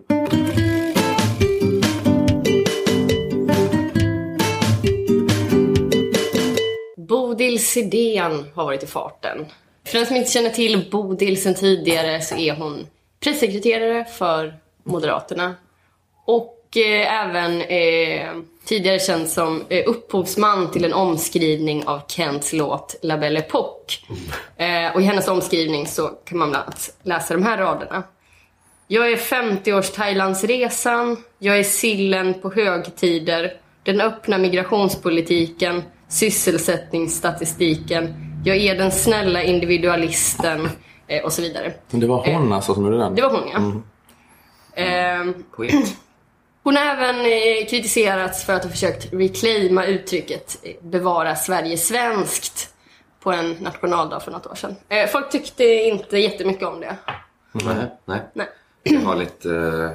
[7.61, 9.47] Bodil Sidén har varit i farten.
[9.85, 12.87] För den som inte känner till Bodil sedan tidigare så är hon
[13.21, 15.55] pressekreterare för Moderaterna.
[16.25, 18.31] Och och eh, även eh,
[18.65, 23.99] tidigare känd som eh, upphovsman till en omskrivning av Kents låt La Belle Époque.
[24.57, 28.03] Eh, och i hennes omskrivning så kan man bland annat läsa de här raderna.
[28.87, 38.79] Jag är 50-års Thailandsresan, jag är sillen på högtider, den öppna migrationspolitiken, sysselsättningsstatistiken, jag är
[38.79, 40.69] den snälla individualisten
[41.07, 41.73] eh, och så vidare.
[41.91, 43.15] Men det var hon alltså som gjorde den?
[43.15, 43.59] Det var hon ja.
[44.83, 45.75] Ehm, Poet.
[46.63, 52.75] hon har även eh, kritiserats för att ha försökt reclaima uttrycket eh, bevara Sverige svenskt
[53.23, 54.77] på en nationaldag för något år sedan.
[54.89, 56.97] Eh, folk tyckte inte jättemycket om det.
[57.53, 58.21] Nej, nej.
[58.33, 58.47] Nej.
[58.83, 59.91] Det har lite eh,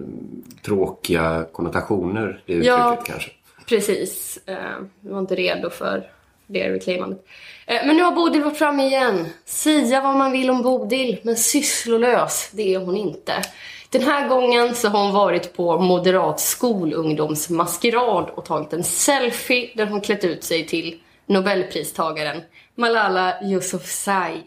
[0.00, 3.02] mm, tråkiga konnotationer, det uttrycket Ja.
[3.06, 3.30] kanske.
[3.66, 4.38] Precis.
[4.46, 4.56] Eh,
[5.00, 6.10] Vi var inte redo för
[6.46, 7.26] det reclaimandet.
[7.66, 9.26] Eh, men nu har Bodil varit framme igen.
[9.44, 13.42] Sia vad man vill om Bodil, men sysslolös, det är hon inte.
[13.90, 19.86] Den här gången så har hon varit på moderat skolungdomsmaskerad och tagit en selfie där
[19.86, 22.42] hon klätt ut sig till Nobelpristagaren
[22.74, 24.42] Malala Yousafzai.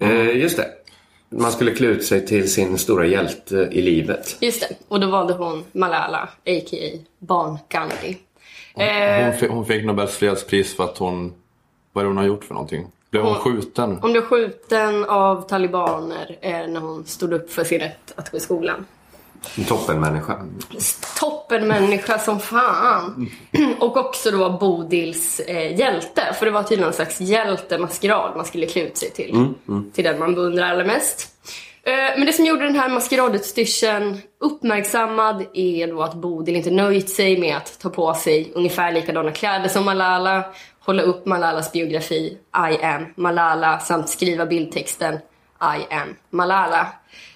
[0.00, 0.68] Eh, just det.
[1.38, 4.36] Man skulle klä ut sig till sin stora hjälte i livet.
[4.40, 6.98] Just det, och då valde hon Malala, a.k.a.
[7.18, 8.16] Barn-Gandhi.
[8.76, 11.32] Eh, Hon, fick, hon fick Nobels fredspris för att hon...
[11.92, 12.86] Vad är det hon har gjort för någonting?
[13.10, 13.98] Blev hon Hon- skjuten?
[14.02, 18.36] Hon blev skjuten av talibaner eh, när hon stod upp för sin rätt att gå
[18.36, 18.86] i skolan.
[19.58, 20.38] En toppenmänniska.
[21.20, 23.30] Toppenmänniska som fan!
[23.80, 26.22] Och också då Bodils eh, hjälte.
[26.38, 29.54] För det var tydligen någon slags hjältemaskerad man skulle klä ut sig till.
[29.94, 31.28] Till den man beundrar allra mest.
[31.82, 37.10] Eh, Men det som gjorde den här maskeradutstyrseln uppmärksammad är då att Bodil inte nöjt
[37.10, 40.44] sig med att ta på sig ungefär likadana kläder som Malala,
[40.80, 42.38] hålla upp Malalas biografi
[42.72, 45.14] I am Malala samt skriva bildtexten
[45.60, 46.86] I am Malala.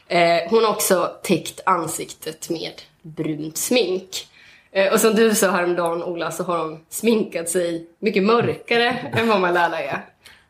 [0.09, 4.27] Eh, hon har också täckt ansiktet med brunt smink.
[4.73, 9.29] Eh, och som du sa häromdagen Ola så har hon sminkat sig mycket mörkare än
[9.29, 10.05] vad Malala är.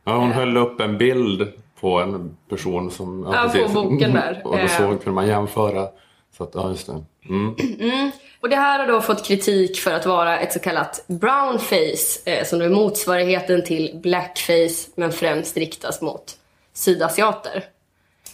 [0.05, 3.31] Ja, hon höll upp en bild på en person som...
[3.33, 4.40] Ja, på boken där.
[4.44, 4.68] Och då Eh.
[4.68, 5.88] såg, kunde man jämföra.
[6.37, 7.05] Så att, ja, just det.
[7.29, 8.11] Mm.
[8.40, 12.44] Och det här har då fått kritik för att vara ett så kallat brownface, eh,
[12.44, 16.37] som då är motsvarigheten till blackface, men främst riktas mot
[16.75, 17.64] sydasiater.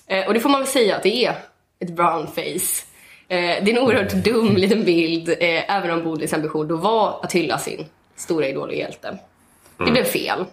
[0.06, 1.36] Eh, och det får man väl säga att det är
[1.80, 2.84] ett brownface.
[3.28, 7.20] Eh, det är en oerhört dum liten bild, eh, även om Bodils ambition då var
[7.22, 7.86] att hylla sin
[8.16, 9.18] stora idol och hjälte.
[9.78, 10.44] Det blev fel.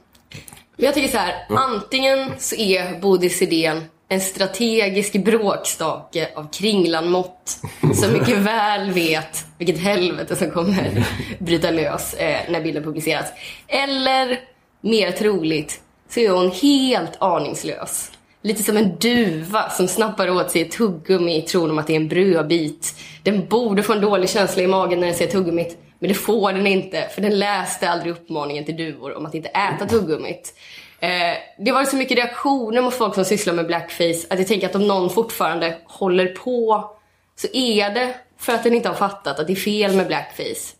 [0.75, 7.61] Men jag tycker så här, antingen så är Bodils idén en strategisk bråkstake av kringlanmått
[7.95, 11.05] som mycket väl vet vilket helvete som kommer
[11.39, 13.25] bryta lös eh, när bilden publiceras.
[13.67, 14.39] Eller,
[14.81, 18.11] mer troligt, så är hon helt aningslös.
[18.43, 21.93] Lite som en duva som snappar åt sig ett tuggummi i tron om att det
[21.93, 22.95] är en brödbit.
[23.23, 26.53] Den borde få en dålig känsla i magen när den ser tuggummit, men det får
[26.53, 30.53] den inte för den läste aldrig uppmaningen till duvor om att inte äta tuggummit.
[30.99, 31.09] Eh,
[31.57, 34.69] det har varit så mycket reaktioner mot folk som sysslar med blackface att jag tänker
[34.69, 36.89] att om någon fortfarande håller på
[37.35, 40.75] så är det för att den inte har fattat att det är fel med blackface.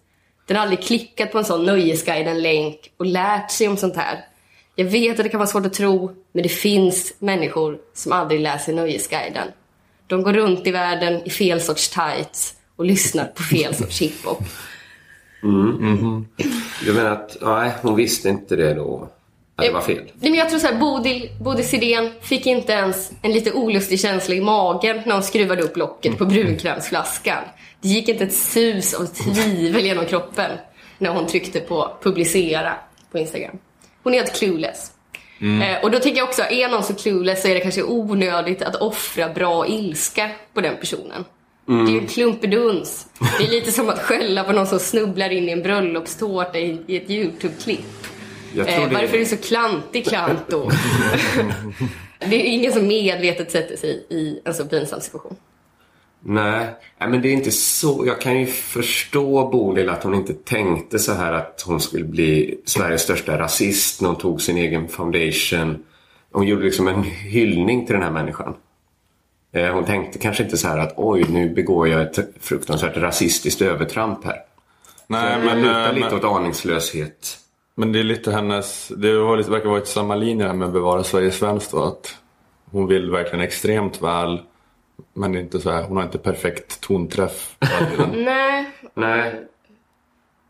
[0.47, 4.26] Den har aldrig klickat på en sån Nöjesguiden-länk och lärt sig om sånt här.
[4.82, 8.41] Jag vet att det kan vara svårt att tro, men det finns människor som aldrig
[8.41, 9.48] läser Nöjesguiden.
[10.08, 14.44] De går runt i världen i fel sorts tights och lyssnar på fel sorts hiphop.
[16.86, 19.10] Du menar att nej, hon visste inte det då?
[19.56, 20.04] Att det var fel?
[20.20, 24.00] Nej, men jag tror så här, Bodil, Bodils idén fick inte ens en lite olustig
[24.00, 27.44] känsla i magen när hon skruvade upp locket på brunkrämsflaskan.
[27.82, 30.52] Det gick inte ett sus av tvivel genom kroppen
[30.98, 32.74] när hon tryckte på publicera
[33.12, 33.58] på Instagram.
[34.04, 34.92] Hon är helt clueless.
[35.62, 38.62] Eh, och då tänker jag också, är någon så clueless så är det kanske onödigt
[38.62, 41.26] att offra bra ilska på den personen.
[41.66, 43.08] Det är ju klumpeduns.
[43.40, 46.82] Det är lite som att skälla på någon som snubblar in i en bröllopstårta i,
[46.88, 47.80] i ett YouTube-klipp.
[48.70, 50.72] Eh, det- varför är du så klantig klant då?
[52.20, 55.36] det är ingen som medvetet sätter sig i en så pinsam situation.
[56.23, 56.67] Nej,
[56.99, 58.03] men det är inte så.
[58.07, 62.57] Jag kan ju förstå Bodil att hon inte tänkte så här att hon skulle bli
[62.65, 65.84] Sveriges största rasist när hon tog sin egen foundation.
[66.31, 68.53] Hon gjorde liksom en hyllning till den här människan.
[69.53, 73.62] Eh, Hon tänkte kanske inte så här att oj, nu begår jag ett fruktansvärt rasistiskt
[73.62, 74.38] övertramp här.
[75.07, 77.38] Nej, Men, men, lutar eh, lite men, åt aningslöshet.
[77.75, 78.88] men det är lite hennes...
[78.97, 81.73] Det var lite, verkar vara ett samma linje här med att bevara Sverige svenskt.
[81.73, 82.15] Att
[82.71, 84.41] hon vill verkligen extremt väl.
[85.14, 87.56] Men inte så här, hon har inte perfekt tonträff.
[88.14, 88.66] Nej.
[88.94, 89.34] Nej,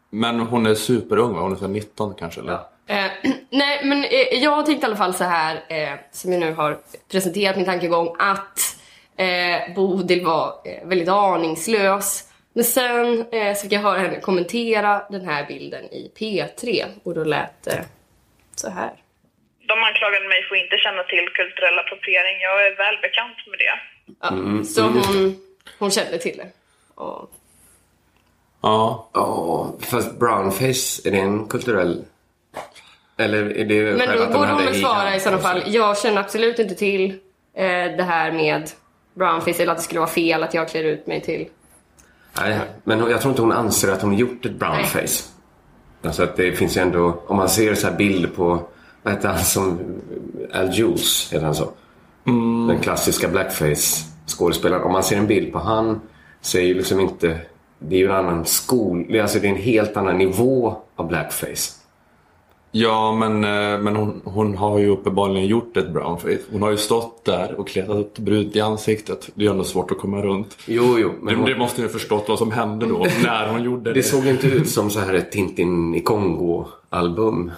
[0.10, 1.42] Men hon är superung va?
[1.42, 2.60] Hon är så här 19 kanske eller?
[2.88, 3.06] Eh,
[3.50, 6.54] nej, men eh, jag har tänkt i alla fall så här, eh, som jag nu
[6.54, 6.78] har
[7.12, 8.60] presenterat min tankegång, att
[9.18, 12.28] eh, Bodil var eh, väldigt aningslös.
[12.54, 17.14] Men sen eh, så fick jag höra henne kommentera den här bilden i P3 och
[17.14, 17.86] då lät det
[18.56, 18.92] så här.
[19.68, 22.38] De anklagade mig för att inte känna till kulturell appropriering.
[22.48, 23.76] Jag är väl bekant med det.
[24.22, 24.30] Ja,
[24.66, 25.36] så hon,
[25.80, 26.48] hon kände till det.
[26.96, 27.32] Och,
[28.62, 32.06] Ja, Ja, fast brownface, är det en kulturell...
[33.18, 35.64] Eller är det men då borde hon väl svara i sådana fall.
[35.66, 37.12] Jag känner absolut inte till
[37.54, 37.66] eh,
[37.98, 38.70] det här med
[39.14, 41.48] brownface eller att det skulle vara fel att jag klär ut mig till.
[42.38, 45.24] Nej, men jag tror inte hon anser att hon har gjort ett brownface.
[46.04, 48.70] Alltså att det finns ju ändå, om man ser så här bilder på,
[49.04, 49.80] vad heter han som,
[50.54, 51.72] Al Jules, heter han så?
[52.67, 54.84] Den klassiska blackface skådespelaren.
[54.84, 56.01] Om man ser en bild på han
[56.41, 57.39] så är ju liksom inte,
[57.79, 61.71] det är ju en annan skol, alltså det är en helt annan nivå av blackface.
[62.71, 66.39] ja men, eh, men hon, hon har ju uppenbarligen gjort ett brownface.
[66.51, 69.29] Hon har ju stått där och kletat brunt i ansiktet.
[69.36, 70.57] Det är ju ändå svårt att komma runt.
[70.65, 73.47] Jo, jo, men Det, hon, det måste ju ha förstått vad som hände då, när
[73.47, 73.93] hon gjorde det.
[73.93, 77.51] det såg inte ut som så här ett Tintin i Kongo-album.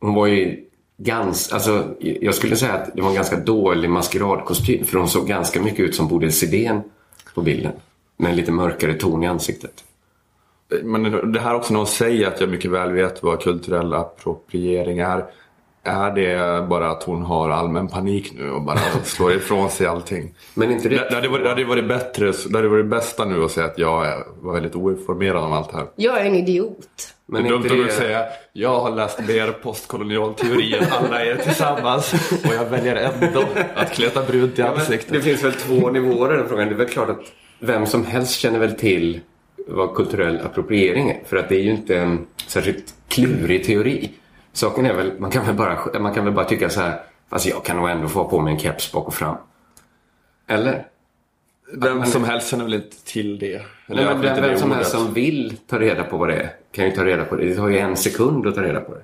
[0.00, 0.64] Hon var ju
[1.04, 5.28] ganska, alltså jag skulle säga att det var en ganska dålig maskeradkostym för hon såg
[5.28, 6.82] ganska mycket ut som Bodil Sidén
[7.34, 7.72] på bilden.
[8.16, 9.84] Med en lite mörkare ton i ansiktet.
[10.82, 14.98] Men det här också när hon säger att jag mycket väl vet vad kulturell appropriering
[14.98, 15.24] är.
[15.84, 20.34] Är det bara att hon har allmän panik nu och bara slår ifrån sig allting?
[20.54, 21.06] Men inte Det, det...
[21.10, 23.78] det, hade varit, det hade varit bättre, det hade varit bästa nu att säga att
[23.78, 25.86] jag är- var väldigt oinformerad om allt det här.
[25.96, 26.78] Jag är en idiot.
[27.26, 27.92] Men det är dumt inte att det...
[27.92, 32.12] säga jag har läst mer postkolonial teori än alla er tillsammans
[32.48, 35.12] och jag väljer ändå att kleta brunt i Ja, ansiktet.
[35.12, 36.68] det finns väl två nivåer i den frågan.
[36.68, 37.22] Det är väl klart att
[37.58, 39.20] vem som helst känner väl till
[39.68, 41.20] vad kulturell appropriering är.
[41.26, 44.10] För att det är ju inte en särskilt klurig teori.
[44.52, 47.46] Saken är väl, man kan väl bara, man kan väl bara tycka så här, fast
[47.46, 49.36] jag kan nog ändå få på mig en keps bak och fram.
[50.48, 50.86] Eller?
[51.74, 53.46] Vem som helst känner väl inte till det.
[53.54, 54.76] Eller Nej, men vem, inte vem det som ordet.
[54.76, 57.44] helst som vill ta reda på vad det är kan ju ta reda på det.
[57.48, 59.02] Det tar ju en sekund att ta reda på det.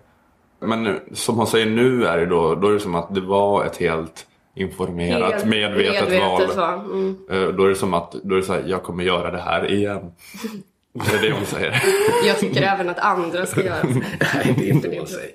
[0.67, 3.21] Men nu, som hon säger nu är det då, då är det som att det
[3.21, 6.47] var ett helt informerat, Helt medvetet, val.
[6.57, 6.73] va?
[6.85, 7.17] Mm.
[7.31, 9.41] Eh, Då är det som att, då är det så här, jag kommer göra det
[9.41, 10.13] här igen.
[11.07, 11.83] Det är det hon säger.
[12.27, 13.89] Jag tycker även att andra ska göra så.
[13.89, 15.31] Nej, det är inte vad hon säger.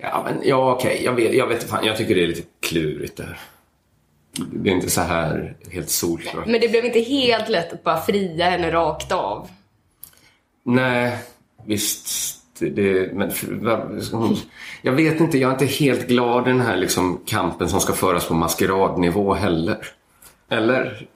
[0.00, 1.00] ja, men ja, okej.
[1.04, 1.86] Jag, vet, jag vet fan.
[1.86, 3.38] Jag tycker det är lite klurigt det här.
[4.52, 6.46] Det är inte så här helt solklart.
[6.46, 9.48] Men det blev inte helt lätt att bara fria henne rakt av.
[10.64, 11.18] Nej,
[11.66, 12.38] visst.
[12.58, 13.32] Det, det, men
[14.82, 17.92] jag vet inte, jag är inte helt glad i den här liksom, kampen som ska
[17.92, 19.86] föras på maskeradnivå heller.
[20.48, 21.06] Eller?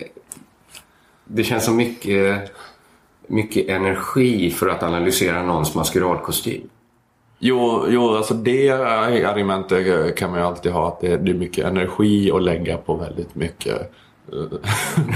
[1.27, 2.51] Det känns som mycket,
[3.27, 6.69] mycket energi för att analysera någons maskeradkostym.
[7.39, 10.89] Jo, jo, alltså det argumentet kan man ju alltid ha.
[10.89, 13.93] Att det, det är mycket energi att lägga på väldigt mycket
[14.33, 14.59] eh,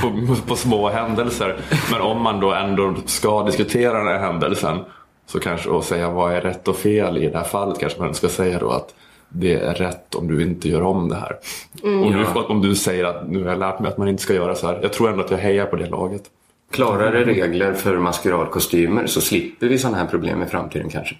[0.02, 1.56] på, på små händelser.
[1.92, 4.78] Men om man då ändå ska diskutera den här händelsen
[5.26, 8.14] så kanske och säga vad är rätt och fel i det här fallet kanske man
[8.14, 8.94] ska säga då att
[9.32, 11.36] det är rätt om du inte gör om det här.
[11.82, 14.34] Om, du, om du säger att nu har jag lärt mig att man inte ska
[14.34, 14.78] göra så här.
[14.82, 16.22] Jag tror ändå att jag hejar på det laget.
[16.70, 21.16] Klarare regler för maskeradkostymer så slipper vi sådana här problem i framtiden kanske.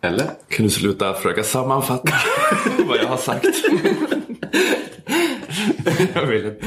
[0.00, 0.26] Eller?
[0.48, 2.12] Kan du sluta försöka sammanfatta
[2.88, 3.44] vad jag har sagt?
[6.14, 6.66] jag vill inte.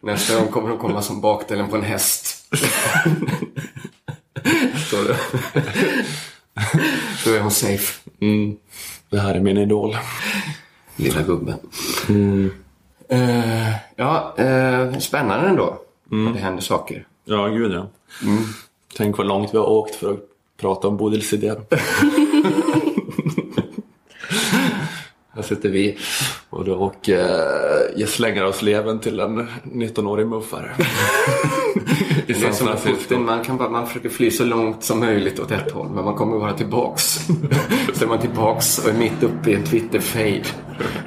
[0.00, 2.36] Nästa gång kommer de komma som bakdelen på en häst.
[4.90, 4.96] då,
[7.24, 8.10] då är hon safe.
[8.20, 8.56] Mm.
[9.10, 9.96] Det här är min idol.
[10.96, 11.54] Lilla gubben.
[13.08, 15.64] Eh, ja, eh, spännande ändå.
[16.28, 17.06] Att det händer saker.
[17.24, 17.86] Ja, gud ja.
[18.96, 20.20] Tänk vad långt vi har åkt för att
[20.56, 21.56] prata om Bodil Sidén.
[25.32, 25.98] Här sitter vi
[26.50, 30.70] och, då, och eh, slänger oss leven till en 19-årig muffare.
[32.38, 32.78] Det är som med.
[32.82, 36.04] Putin, man, kan bara, man försöker fly så långt som möjligt åt ett håll, men
[36.04, 37.02] man kommer bara tillbaks.
[37.94, 40.44] så är man tillbaks och är mitt uppe i en Twitter-fade.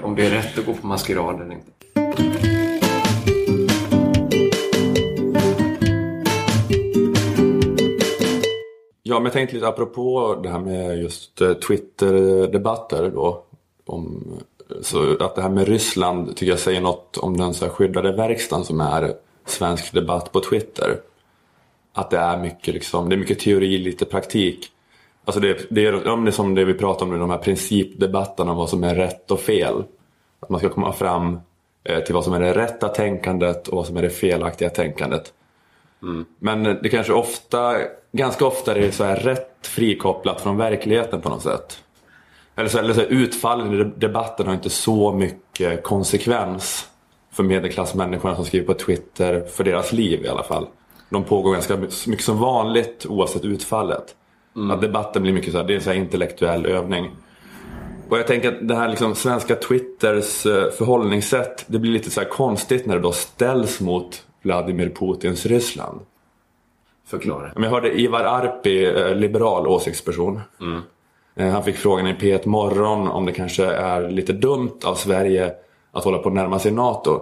[0.04, 1.72] Om det är rätt att gå på maskerad eller inte.
[9.04, 13.44] Ja, men jag tänkte lite apropå det här med just eh, Twitter-debatter då.
[13.86, 14.24] Om,
[14.82, 18.66] så att det här med Ryssland tycker jag säger något om den så skyddade verkstaden
[18.66, 19.14] som är
[19.46, 21.00] svensk debatt på Twitter.
[21.94, 24.70] Att det är mycket, liksom, det är mycket teori, lite praktik.
[25.26, 27.38] Alltså det, det, är, ja, det är som det vi pratar om nu, de här
[27.38, 29.84] principdebatterna om vad som är rätt och fel.
[30.40, 31.40] Att man ska komma fram
[31.84, 35.34] eh, till vad som är det rätta tänkandet och vad som är det felaktiga tänkandet.
[36.40, 37.76] Men det kanske ofta,
[38.12, 41.84] ganska ofta är det så här rätt frikopplat från verkligheten på något sätt.
[42.56, 46.88] Eller så, eller så utfallen i debatten har inte så mycket konsekvens
[47.32, 50.68] för medelklassmänniskorna som skriver på Twitter, för deras liv i alla fall.
[51.14, 54.16] De pågår ganska mycket som vanligt oavsett utfallet.
[54.72, 57.12] Att debatten blir mycket så här, det är en så intellektuell övning.
[58.10, 62.22] Och jag tänker att det här liksom svenska Twitters eh, förhållningssätt, det blir lite så
[62.22, 66.00] här konstigt när det då ställs mot Vladimir Putins Ryssland.
[67.08, 67.52] Förklara.
[67.54, 70.42] Men jag hörde Ivar Arpi, eh, liberal åsiktsperson.
[71.36, 75.54] Eh, Han fick frågan i P1 Morgon om det kanske är lite dumt av Sverige
[75.92, 77.22] att hålla på att närma sig NATO.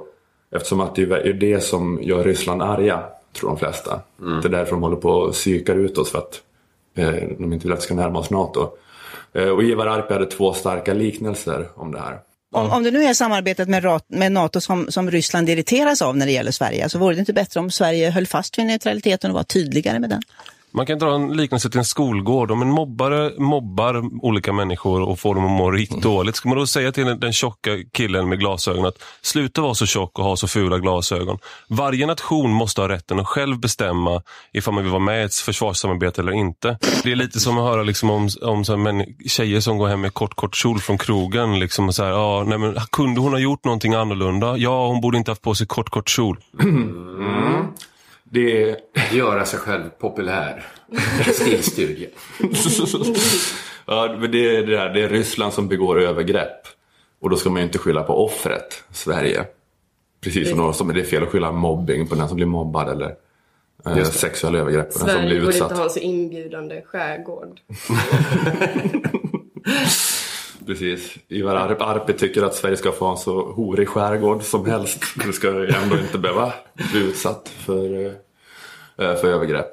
[0.52, 3.04] Eftersom att det är det som gör Ryssland arga,
[3.34, 4.02] tror de flesta.
[4.18, 6.42] Det är därför de håller på och psykar ut oss för att
[6.96, 8.70] eh, de inte vill att vi ska närma oss NATO.
[9.34, 12.20] Eh, och Ivar Arpi hade två starka liknelser om det här.
[12.54, 16.26] Om, om det nu är samarbetet med, med NATO som, som Ryssland irriteras av när
[16.26, 19.36] det gäller Sverige, så vore det inte bättre om Sverige höll fast vid neutraliteten och
[19.36, 20.22] var tydligare med den?
[20.74, 22.52] Man kan dra en liknelse till en skolgård.
[22.52, 26.58] Om en mobbare mobbar olika människor och får dem att må riktigt dåligt, ska man
[26.58, 30.26] då säga till den, den tjocka killen med glasögon att sluta vara så tjock och
[30.26, 31.38] ha så fula glasögon.
[31.68, 34.22] Varje nation måste ha rätten att själv bestämma
[34.54, 36.78] ifall man vill vara med i ett försvarssamarbete eller inte.
[37.04, 39.88] Det är lite som att höra liksom om, om så här, män, tjejer som går
[39.88, 41.60] hem med kort, kort kjol från krogen.
[41.60, 44.58] Liksom, och så här, ja, nej, men, kunde hon ha gjort någonting annorlunda?
[44.58, 46.38] Ja, hon borde inte haft på sig kort, kort kjol.
[48.34, 48.76] Det
[49.12, 50.66] Göra sig själv populär.
[51.34, 52.10] Stilstudie.
[53.86, 56.68] ja, men det, är det, här, det är Ryssland som begår övergrepp.
[57.22, 59.46] Och då ska man ju inte skylla på offret, Sverige.
[60.22, 62.90] Precis som någon som det är fel att skylla mobbing på den som blir mobbad
[62.90, 63.16] eller
[63.86, 65.72] eh, sexuella övergrepp på den som Sverige blir borde utsatt.
[65.72, 67.60] inte ha en så inbjudande skärgård.
[70.72, 71.18] Precis.
[71.28, 75.04] Ivar Arp, Arpi tycker att Sverige ska få en så horig skärgård som helst.
[75.26, 76.54] Du ska ändå inte behöva
[76.92, 79.68] bli utsatt för, eh, för övergrepp.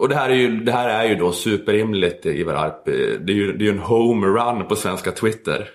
[0.00, 3.18] Och det här är ju, det här är ju då superrimligt Ivar Arpi.
[3.20, 5.68] Det är ju, det är en home run på svenska Twitter.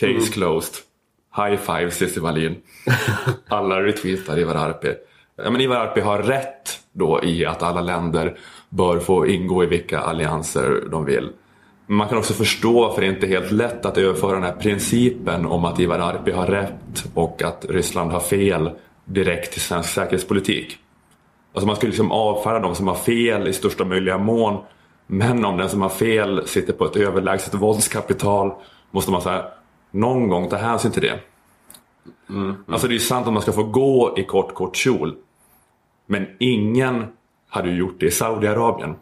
[0.00, 0.74] Case closed.
[1.36, 2.56] High five Cissi Wallin.
[3.48, 4.94] Alla retweetar Ivar Arpi.
[5.36, 8.38] Ja, men Ivar Arpi har rätt då i att alla länder
[8.68, 11.30] bör få ingå i vilka allianser de vill.
[11.86, 15.46] Man kan också förstå varför det inte är helt lätt att överföra den här principen
[15.46, 18.70] om att Ivar Arpi har rätt och att Ryssland har fel
[19.04, 20.78] direkt till svensk säkerhetspolitik.
[21.52, 24.58] Alltså man skulle liksom avfärda de som har fel i största möjliga mån.
[25.06, 28.52] Men om den som har fel sitter på ett överlägset våldskapital
[28.90, 29.44] måste man säga
[29.90, 31.20] någon gång ta hänsyn till det.
[32.68, 35.16] Alltså det är sant att man ska få gå i kort, kort kjol.
[36.06, 37.04] Men ingen
[37.48, 38.94] hade ju gjort det i Saudiarabien.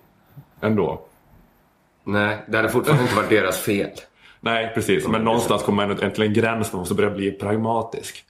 [0.60, 1.00] Ändå.
[2.04, 3.90] Nej, det hade fortfarande inte varit deras fel.
[4.40, 5.08] Nej, precis.
[5.08, 8.24] Men någonstans kommer man till en gräns där man måste börja bli pragmatisk.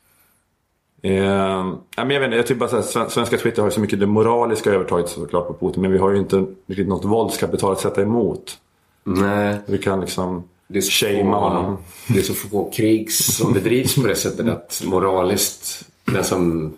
[1.03, 1.65] Eh,
[1.97, 4.01] men jag, vet, jag tycker bara så här, sven- svenska Twitter har ju så mycket
[4.01, 5.83] det moraliska övertaget såklart på Putin.
[5.83, 8.59] Men vi har ju inte riktigt något våldskapital att sätta emot.
[9.05, 11.77] Nej, Vi kan liksom det shamea honom.
[12.09, 16.73] det är så få krig som bedrivs på det sättet att moraliskt, den som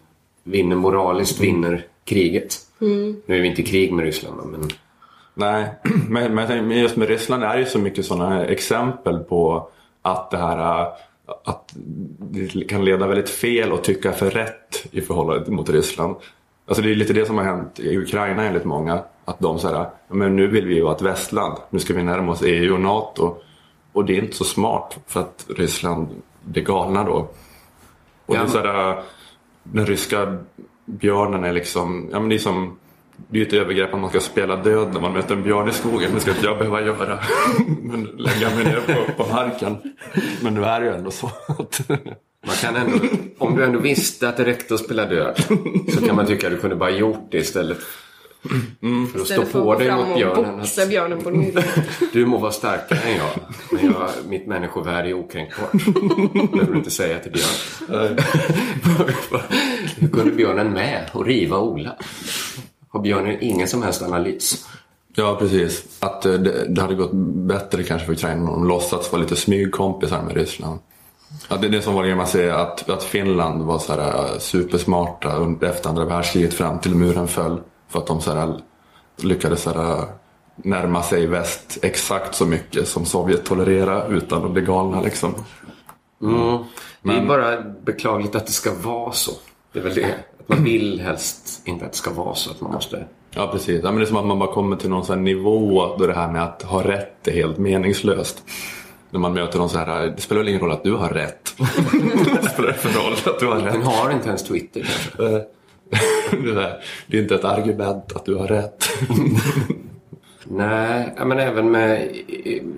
[0.45, 2.57] vinner moraliskt vinner kriget.
[2.79, 4.71] Nu är vi inte i krig med Ryssland men
[5.39, 5.75] Nej,
[6.09, 9.69] men, men just med Ryssland är det ju så mycket sådana exempel på
[10.03, 10.89] att det här äh,
[11.45, 11.73] att
[12.19, 16.17] det kan leda väldigt fel och tycka för rätt i förhållande mot Ryssland.
[16.67, 19.03] Alltså det är lite det som har hänt i Ukraina enligt många.
[19.25, 21.59] Att de säger men nu vill vi ju vara ett västland.
[21.71, 23.37] Nu ska vi närma oss EU och NATO.
[23.93, 26.09] Och det är inte så smart för att Ryssland
[26.43, 27.29] blir galna då.
[28.27, 29.03] Och Ja, det är så här,
[29.63, 30.39] den ryska
[30.85, 32.79] björnen är liksom, ja men det är som
[33.29, 35.69] det är ju ett övergrepp att man ska spela död när man möter en björn
[35.69, 36.11] i skogen.
[36.15, 37.19] Det ska inte jag behöva göra.
[37.83, 39.77] Men lägga mig ner på, på marken.
[40.41, 41.81] Men nu är det ju ändå så att...
[42.47, 42.99] man kan ändå,
[43.39, 45.45] om du ändå visste att det räckte att spela död
[45.95, 48.57] så kan man tycka att du kunde bara gjort det istället för
[48.97, 50.59] att stå Istället för på att dig mot och björnen.
[50.59, 51.31] boxa björnen på.
[52.13, 53.29] Du må vara starkare än jag,
[53.71, 55.73] men jag, mitt människovärde är okränkbart.
[55.73, 58.19] Det behöver du inte säga till björn.
[59.97, 61.97] Hur kunde björnen med och riva Ola?
[62.97, 64.67] Har björnen ingen som helst analys?
[65.15, 65.85] Ja, precis.
[66.01, 69.37] Att eh, det, det hade gått bättre kanske för Ukraina om de låtsats vara lite
[69.37, 70.79] smygkompisar med Ryssland.
[71.49, 74.09] Ja, det är det som var grejen man säger att, att Finland var så här
[74.09, 77.61] eh, supersmarta under- efter andra världskriget fram till muren föll.
[77.89, 78.61] För att de så här,
[79.17, 80.05] lyckades så här,
[80.57, 85.35] närma sig väst exakt så mycket som Sovjet tolerera utan att bli galna liksom.
[87.03, 89.33] Det är bara beklagligt att det ska vara så.
[89.73, 90.15] Det är väl det.
[90.47, 92.51] Man vill helst inte att det ska vara så.
[92.51, 93.05] Att man måste...
[93.35, 95.23] Ja precis, ja, men det är som att man bara kommer till någon sån här
[95.23, 98.43] nivå då det här med att ha rätt är helt meningslöst.
[99.11, 101.53] När man möter någon så här, det spelar väl ingen roll att du har rätt.
[102.43, 103.85] det spelar för roll att du har Den rätt.
[103.85, 105.45] har inte ens Twitter kanske.
[106.31, 106.77] Det, där,
[107.07, 108.89] det är inte ett argument att du har rätt.
[110.45, 112.09] Nej, men även med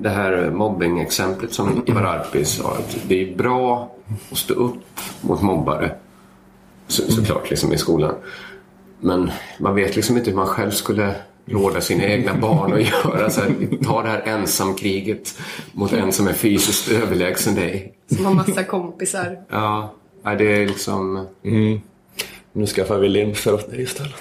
[0.01, 2.69] det här mobbing-exemplet som Ivar Arpi sa.
[2.71, 3.91] Att det är bra
[4.31, 4.75] att stå upp
[5.21, 5.91] mot mobbare.
[6.89, 8.15] Så, såklart liksom i skolan.
[9.01, 11.15] Men man vet liksom inte hur man själv skulle
[11.47, 13.31] råda sina egna barn att göra.
[13.31, 15.39] Så här, ta det här ensamkriget
[15.73, 17.95] mot en som är fysiskt överlägsen dig.
[18.17, 19.39] Som har massa kompisar.
[19.51, 21.27] Ja, det är liksom...
[22.53, 24.15] Nu skaffar vi linser åt dig istället.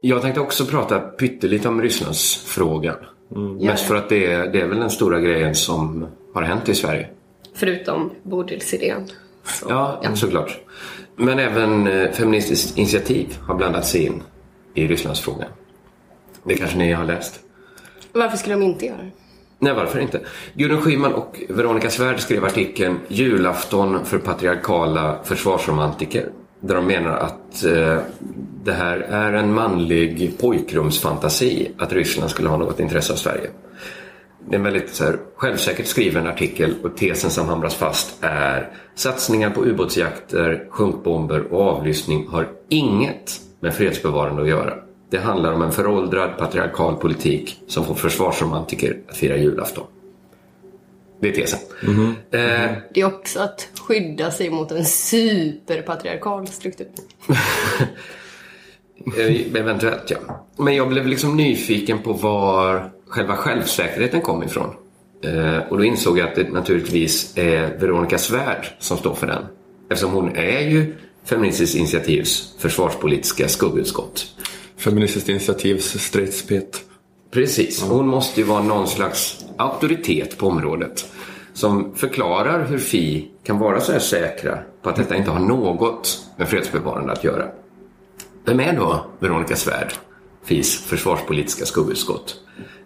[0.00, 2.96] Jag tänkte också prata pyttelite om Rysslandsfrågan.
[3.60, 6.74] Mest för att det är, det är väl den stora grejen som har hänt i
[6.74, 7.08] Sverige.
[7.54, 9.06] Förutom Bodilsidén.
[9.44, 10.58] Så, Ja, såklart.
[11.16, 14.22] Men även eh, Feministiskt initiativ har blandat sig in
[14.74, 15.48] i Rysslandsfrågan.
[16.44, 17.40] Det kanske ni har läst?
[18.12, 19.10] Varför skulle de inte göra det?
[19.58, 20.20] Nej, varför inte?
[20.54, 26.28] Gudrun Schyman och Veronica Svärd skrev artikeln Julafton för patriarkala försvarsromantiker.
[26.66, 27.98] Där de menar att eh,
[28.64, 33.50] det här är en manlig pojkrumsfantasi att Ryssland skulle ha något intresse av Sverige.
[34.48, 38.70] Det är en väldigt så här, självsäkert skriven artikel och tesen som hamras fast är
[38.94, 44.74] satsningar på ubåtsjakter, sjunkbomber och avlyssning har inget med fredsbevarande att göra.
[45.10, 49.84] Det handlar om en föråldrad patriarkal politik som får försvarsromantiker att fira julafton.
[51.24, 51.58] Det är tesen.
[52.30, 56.86] Eh, Det är också att skydda sig mot en superpatriarkal struktur.
[59.18, 60.16] Eh, Eventuellt, ja.
[60.56, 64.74] Men jag blev liksom nyfiken på var själva självsäkerheten kom ifrån.
[65.24, 69.42] Eh, och då insåg jag att det naturligtvis är Veronica Svärd som står för den.
[69.90, 70.94] Eftersom hon är ju
[71.24, 74.26] Feministiskt initiativs försvarspolitiska skuggutskott.
[74.76, 76.80] Feministiskt initiativs stridspitt.
[77.30, 77.82] Precis.
[77.82, 81.12] Hon måste ju vara någon slags auktoritet på området.
[81.52, 86.18] Som förklarar hur Fi kan vara så här säkra på att detta inte har något
[86.36, 87.44] med fredsbevarande att göra.
[88.44, 89.92] Vem är då Veronica Svärd,
[90.44, 92.36] FIs försvarspolitiska skuggutskott?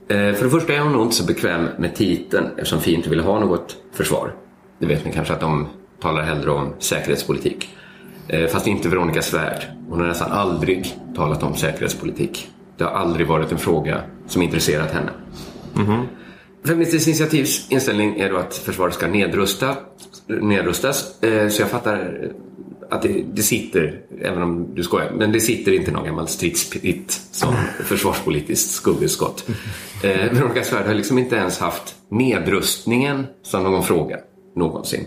[0.09, 3.11] Eh, för det första är hon nog inte så bekväm med titeln eftersom Fi inte
[3.11, 4.35] vill ha något försvar.
[4.79, 5.67] Det vet ni kanske att de
[6.01, 7.69] talar hellre om säkerhetspolitik.
[8.29, 9.65] Eh, fast inte Veronica Svärd.
[9.89, 12.49] Hon har nästan aldrig talat om säkerhetspolitik.
[12.77, 15.11] Det har aldrig varit en fråga som intresserat henne.
[15.75, 16.07] Mhm.
[16.69, 19.77] Feministiskt initiativs inställning är då att försvaret ska nedrusta,
[20.27, 21.23] nedrustas.
[21.23, 22.29] Eh, Så jag fattar
[22.91, 27.21] att det, det sitter, även om du skojar, men det sitter inte någon gammal stridspitt
[27.31, 27.55] som
[27.85, 29.49] försvarspolitiskt skuggutskott.
[30.03, 34.17] Eh, Veronica Svärd har liksom inte ens haft nedrustningen som någon fråga
[34.57, 35.07] någonsin.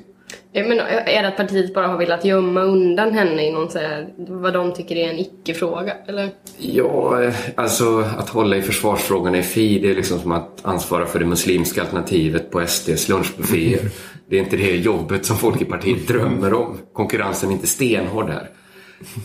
[0.54, 3.70] Eh, men eh, är det att partiet bara har velat gömma undan henne i någon
[3.70, 5.94] så här, vad de tycker är en icke-fråga?
[6.08, 6.30] Eller?
[6.58, 11.06] Ja, eh, alltså att hålla i försvarsfrågorna i FI, det är liksom som att ansvara
[11.06, 13.90] för det muslimska alternativet på SDs lunchbufféer.
[14.30, 16.78] Det är inte det jobbet som folk i partiet drömmer om.
[16.94, 18.50] Konkurrensen är inte stenhård här.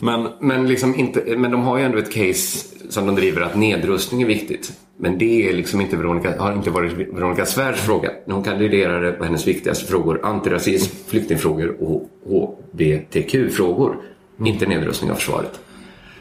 [0.01, 3.57] Men Men, liksom inte, men de har ju ändå ett case som de driver att
[3.57, 4.73] nedrustning är viktigt.
[4.99, 8.11] Men det är liksom inte Veronica, har inte varit Veronica Svärds fråga.
[8.27, 13.97] Hon kandiderade på hennes viktigaste frågor, antirasism, flyktingfrågor och HBTQ-frågor.
[14.45, 15.61] Inte nedrustning av försvaret.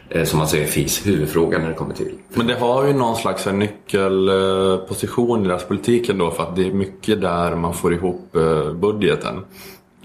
[0.09, 2.11] Eh, Som alltså är FIs huvudfråga när det kommer till.
[2.33, 6.73] Men det har ju någon slags nyckelposition i deras politik ändå för att det är
[6.73, 9.35] mycket där man får ihop eh, budgeten.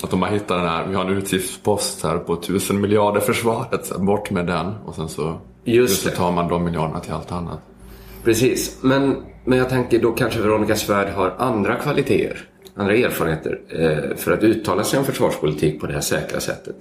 [0.02, 3.86] Att de har hittat den här, vi har en utgiftspost här på tusen miljarder försvaret,
[3.86, 7.32] så bort med den och sen så, Just så tar man de miljarderna till allt
[7.32, 7.58] annat.
[8.24, 12.38] Precis, men, men jag tänker då kanske Veronica Svärd har andra kvaliteter,
[12.74, 16.76] andra erfarenheter eh, för att uttala sig om försvarspolitik på det här säkra sättet.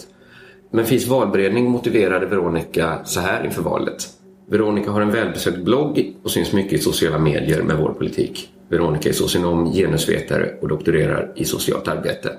[0.71, 4.07] Men FIs valberedning motiverade Veronica så här inför valet.
[4.49, 8.49] Veronica har en välbesökt blogg och syns mycket i sociala medier med vår politik.
[8.69, 12.31] Veronica är socionom, genusvetare och doktorerar i socialt arbete.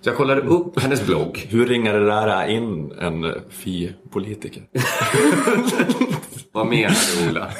[0.00, 4.62] Så jag kollade upp hennes blogg Hur ringar det där in en FI-politiker?
[6.52, 7.50] Vad menar du Ola?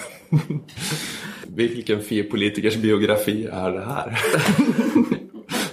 [1.47, 4.19] Vilken FI-politikers biografi är det här?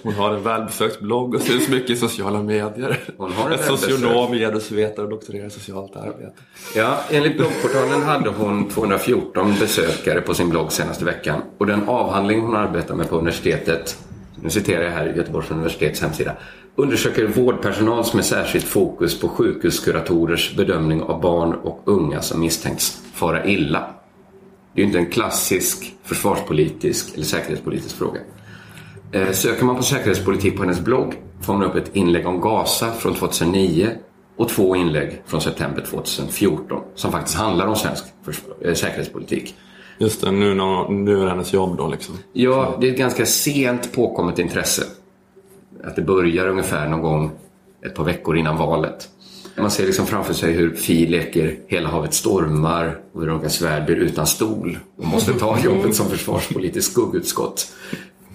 [0.05, 2.99] Hon har en välbesökt blogg och syns mycket i sociala medier.
[3.17, 6.33] Hon har en socionom, genusvetare och doktorerar i socialt arbete.
[6.75, 11.41] Ja, enligt bloggportalen hade hon 214 besökare på sin blogg senaste veckan.
[11.57, 13.97] Och den avhandling hon arbetar med på universitetet,
[14.41, 16.35] nu citerar jag här Göteborgs universitets hemsida,
[16.75, 23.01] undersöker vårdpersonal som är särskilt fokus på sjukhuskuratorers bedömning av barn och unga som misstänks
[23.13, 23.87] fara illa.
[24.73, 28.19] Det är ju inte en klassisk försvarspolitisk eller säkerhetspolitisk fråga.
[29.11, 32.91] Eh, söker man på säkerhetspolitik på hennes blogg får man upp ett inlägg om Gaza
[32.91, 33.89] från 2009
[34.37, 38.03] och två inlägg från september 2014 som faktiskt handlar om svensk
[38.61, 39.55] eh, säkerhetspolitik.
[39.97, 42.15] Just det, nu, när- nu är hennes jobb då liksom.
[42.33, 44.83] Ja, det är ett ganska sent påkommet intresse.
[45.83, 47.31] Att det börjar ungefär någon gång
[47.85, 49.09] ett par veckor innan valet.
[49.57, 53.95] Man ser liksom framför sig hur Fi leker Hela havet stormar och Veronica Svärd blir
[53.95, 57.71] utan stol och måste ta jobbet som försvarspolitisk skuggutskott.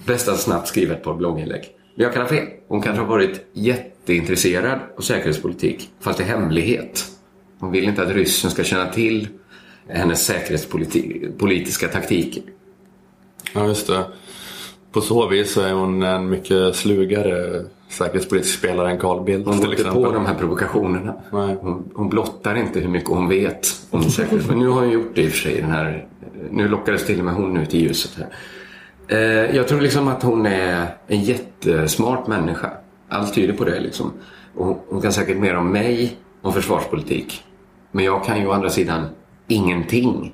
[0.06, 1.62] bäst att snabbt skriva ett par blogginlägg.
[1.96, 2.46] Men jag kan ha fel.
[2.68, 7.04] Hon kanske har varit jätteintresserad av säkerhetspolitik, fast i hemlighet.
[7.58, 9.28] Hon vill inte att ryssen ska känna till
[9.92, 12.42] hennes säkerhetspolitiska taktiker.
[13.54, 14.04] Ja, just det.
[14.92, 19.60] På så vis så är hon en mycket slugare säkerhetspolitisk spelare än Carl Bildt Hon
[19.60, 21.14] går inte på de här provokationerna.
[21.32, 21.56] Nej.
[21.60, 24.48] Hon, hon blottar inte hur mycket hon vet om säkerhet.
[24.48, 25.60] Men nu har hon gjort det i och för sig.
[25.60, 26.06] Den här,
[26.50, 28.28] nu lockades till och med hon ut i ljuset här.
[29.08, 32.70] Eh, jag tror liksom att hon är en jättesmart människa.
[33.08, 34.12] Allt tyder på det liksom.
[34.54, 37.44] Och hon, hon kan säkert mer om mig, om försvarspolitik.
[37.92, 39.06] Men jag kan ju å andra sidan
[39.50, 40.32] ingenting.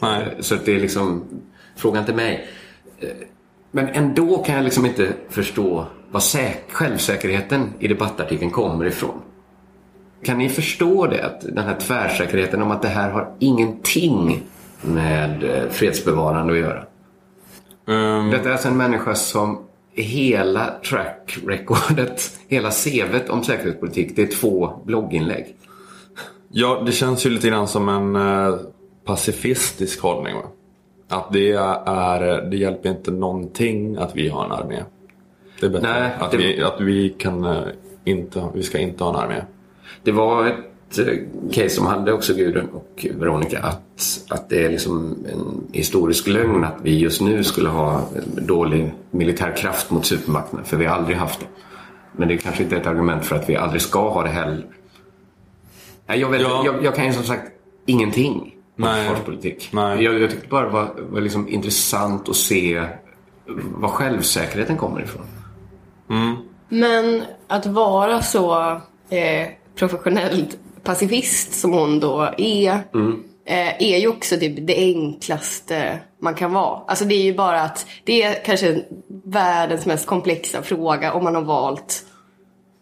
[0.00, 0.36] Nej.
[0.40, 1.24] Så att det är liksom,
[1.76, 2.46] fråga inte mig.
[3.00, 3.08] Eh,
[3.70, 9.20] Men ändå kan jag liksom inte förstå var säk- självsäkerheten i debattartikeln kommer ifrån.
[10.24, 11.24] Kan ni förstå det?
[11.26, 14.42] Att den här tvärsäkerheten om att det här har ingenting
[14.82, 16.84] med eh, fredsbevarande att göra.
[17.88, 19.58] Ehm, Detta är alltså en människa som
[19.92, 25.56] hela track recordet, hela CVt om säkerhetspolitik, det är två blogginlägg.
[26.50, 28.54] Ja, det känns ju lite grann som en eh,
[29.04, 30.34] pacifistisk hållning.
[30.34, 30.42] Va?
[31.08, 34.82] Att det är, det hjälper inte någonting att vi har en armé.
[35.60, 37.62] Det är bättre Nej, att, det- vi, att vi kan eh,
[38.04, 39.42] inte, vi ska inte ha en armé.
[40.02, 41.14] Det var ett eh,
[41.52, 46.64] case som hade också Gudrun och Veronica att, att det är liksom en historisk lögn
[46.64, 48.02] att vi just nu skulle ha
[48.46, 51.46] dålig militär kraft mot supermakterna för vi har aldrig haft det.
[52.16, 54.66] Men det är kanske inte ett argument för att vi aldrig ska ha det heller.
[56.16, 56.62] Jag, vet, Ja.
[56.64, 57.42] jag, jag kan ju som sagt
[57.86, 59.02] ingenting om Nej.
[59.06, 59.68] försvarspolitik.
[59.72, 60.04] Nej.
[60.04, 62.84] Jag, jag tyckte bara det var, var liksom intressant att se
[63.74, 65.26] var självsäkerheten kommer ifrån.
[66.68, 68.60] Men att vara så
[69.10, 72.70] eh, professionellt pacifist som hon då är,
[73.44, 76.80] eh, är ju också det, det enklaste man kan vara.
[76.86, 78.82] Alltså det är ju bara att det är kanske
[79.24, 82.04] världens mest komplexa fråga om man har valt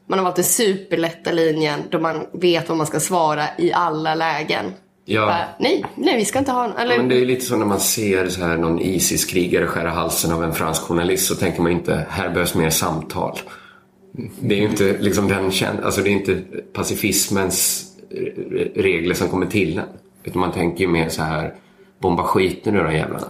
[0.07, 4.15] man har valt den superlätta linjen då man vet vad man ska svara i alla
[4.15, 4.65] lägen.
[5.05, 5.27] Ja.
[5.27, 7.67] Bara, nej, nej vi ska inte ha en, eller, Men det är lite som när
[7.67, 11.73] man ser så här någon ISIS-krigare skära halsen av en fransk journalist så tänker man
[11.73, 13.39] inte här behövs mer samtal.
[14.41, 16.43] Det är ju inte liksom den kän- alltså det är inte
[16.73, 17.85] pacifismens
[18.75, 19.85] regler som kommer till en.
[20.25, 21.55] Utan man tänker ju mer så här
[21.99, 23.27] bomba skiten ur de jävlarna.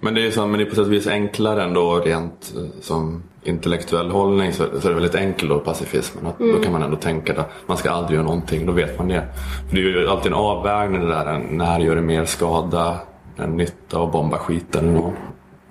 [0.00, 2.80] Men det är, så, men det är på sätt och vis enklare ändå rent eh,
[2.80, 6.26] som intellektuell hållning så, så är det väldigt enkelt då pacifismen.
[6.26, 9.08] Att Då kan man ändå tänka att man ska aldrig göra någonting, då vet man
[9.08, 9.24] det.
[9.68, 12.98] För det är ju alltid en avvägning det där, när gör det mer skada
[13.38, 14.96] än nytta att bomba skiten.
[14.96, 15.12] Och,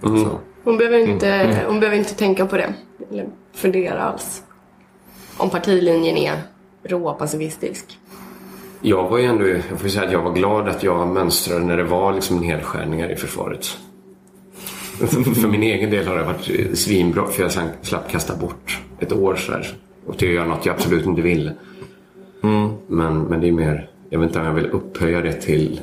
[0.01, 0.39] så.
[0.63, 2.73] hon, behöver inte, hon behöver inte tänka på det.
[3.11, 4.43] Eller fundera alls.
[5.37, 6.41] Om partilinjen är
[6.83, 7.99] råpacifistisk.
[8.81, 11.65] Jag var ju ändå, jag får ju säga att jag var glad att jag mönstrade
[11.65, 13.77] när det var liksom nedskärningar i försvaret.
[15.41, 19.35] för min egen del har det varit svinbra för jag slapp kasta bort ett år
[19.35, 19.67] så här.
[20.05, 21.53] Och till att göra något jag absolut inte ville.
[22.87, 25.81] Men, men det är mer, jag vet inte om jag vill upphöja det till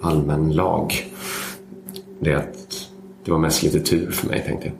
[0.00, 0.92] allmän lag.
[2.20, 2.88] Det att
[3.24, 4.74] det var mest lite tur för mig tänkte jag.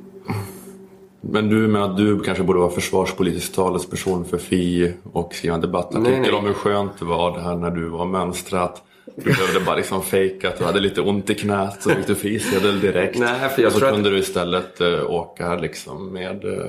[1.20, 5.60] Men du menar att du kanske borde vara försvarspolitisk talesperson för FI och skriva en
[5.60, 6.32] Nej, debattartikel nej.
[6.32, 8.82] om hur skönt det var det här när du var mönstrat.
[9.18, 12.14] Du behövde bara liksom fejka att du hade lite ont i knät så fick du
[12.14, 13.18] frisedel direkt.
[13.18, 16.60] Nej, för jag och så tror att- kunde du istället uh, åka liksom med eh,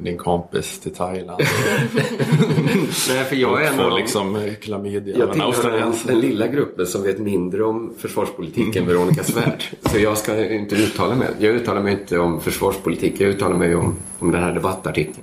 [0.00, 1.42] din kompis till Thailand.
[3.08, 6.86] Nej, för jag är en av liksom eh, klamydia Jag tillhör den, den lilla gruppen
[6.86, 9.64] som vet mindre om försvarspolitik än Veronica Svärd.
[9.82, 11.28] Så jag ska inte uttala mig.
[11.38, 13.20] Jag uttalar mig inte om försvarspolitik.
[13.20, 15.22] Jag uttalar mig om, om den här debattartikeln.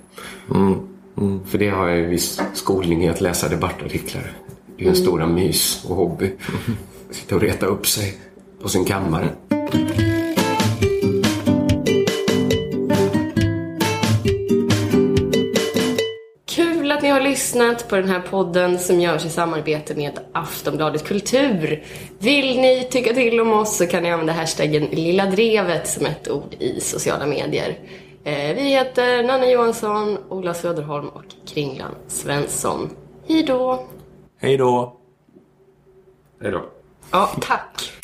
[1.48, 4.32] För det har jag ju viss skolning i att läsa debattartiklar.
[4.78, 6.32] Det är en stora mys och hobby.
[7.12, 8.18] Sitta och reta upp sig
[8.62, 9.30] på sin kammare.
[16.46, 21.08] Kul att ni har lyssnat på den här podden som görs i samarbete med Aftonbladet
[21.08, 21.84] Kultur.
[22.20, 26.32] Vill ni tycka till om oss så kan ni använda hashtaggen Lilla Drevet som ett
[26.32, 27.80] ord i sociala medier.
[28.24, 32.90] Eh, vi heter Nanna Johansson, Ola Söderholm och Kringlan Svensson.
[33.28, 33.88] Hej då!
[34.40, 34.98] Hej då!
[36.42, 36.70] Hej då.
[37.12, 37.97] Ja, tack.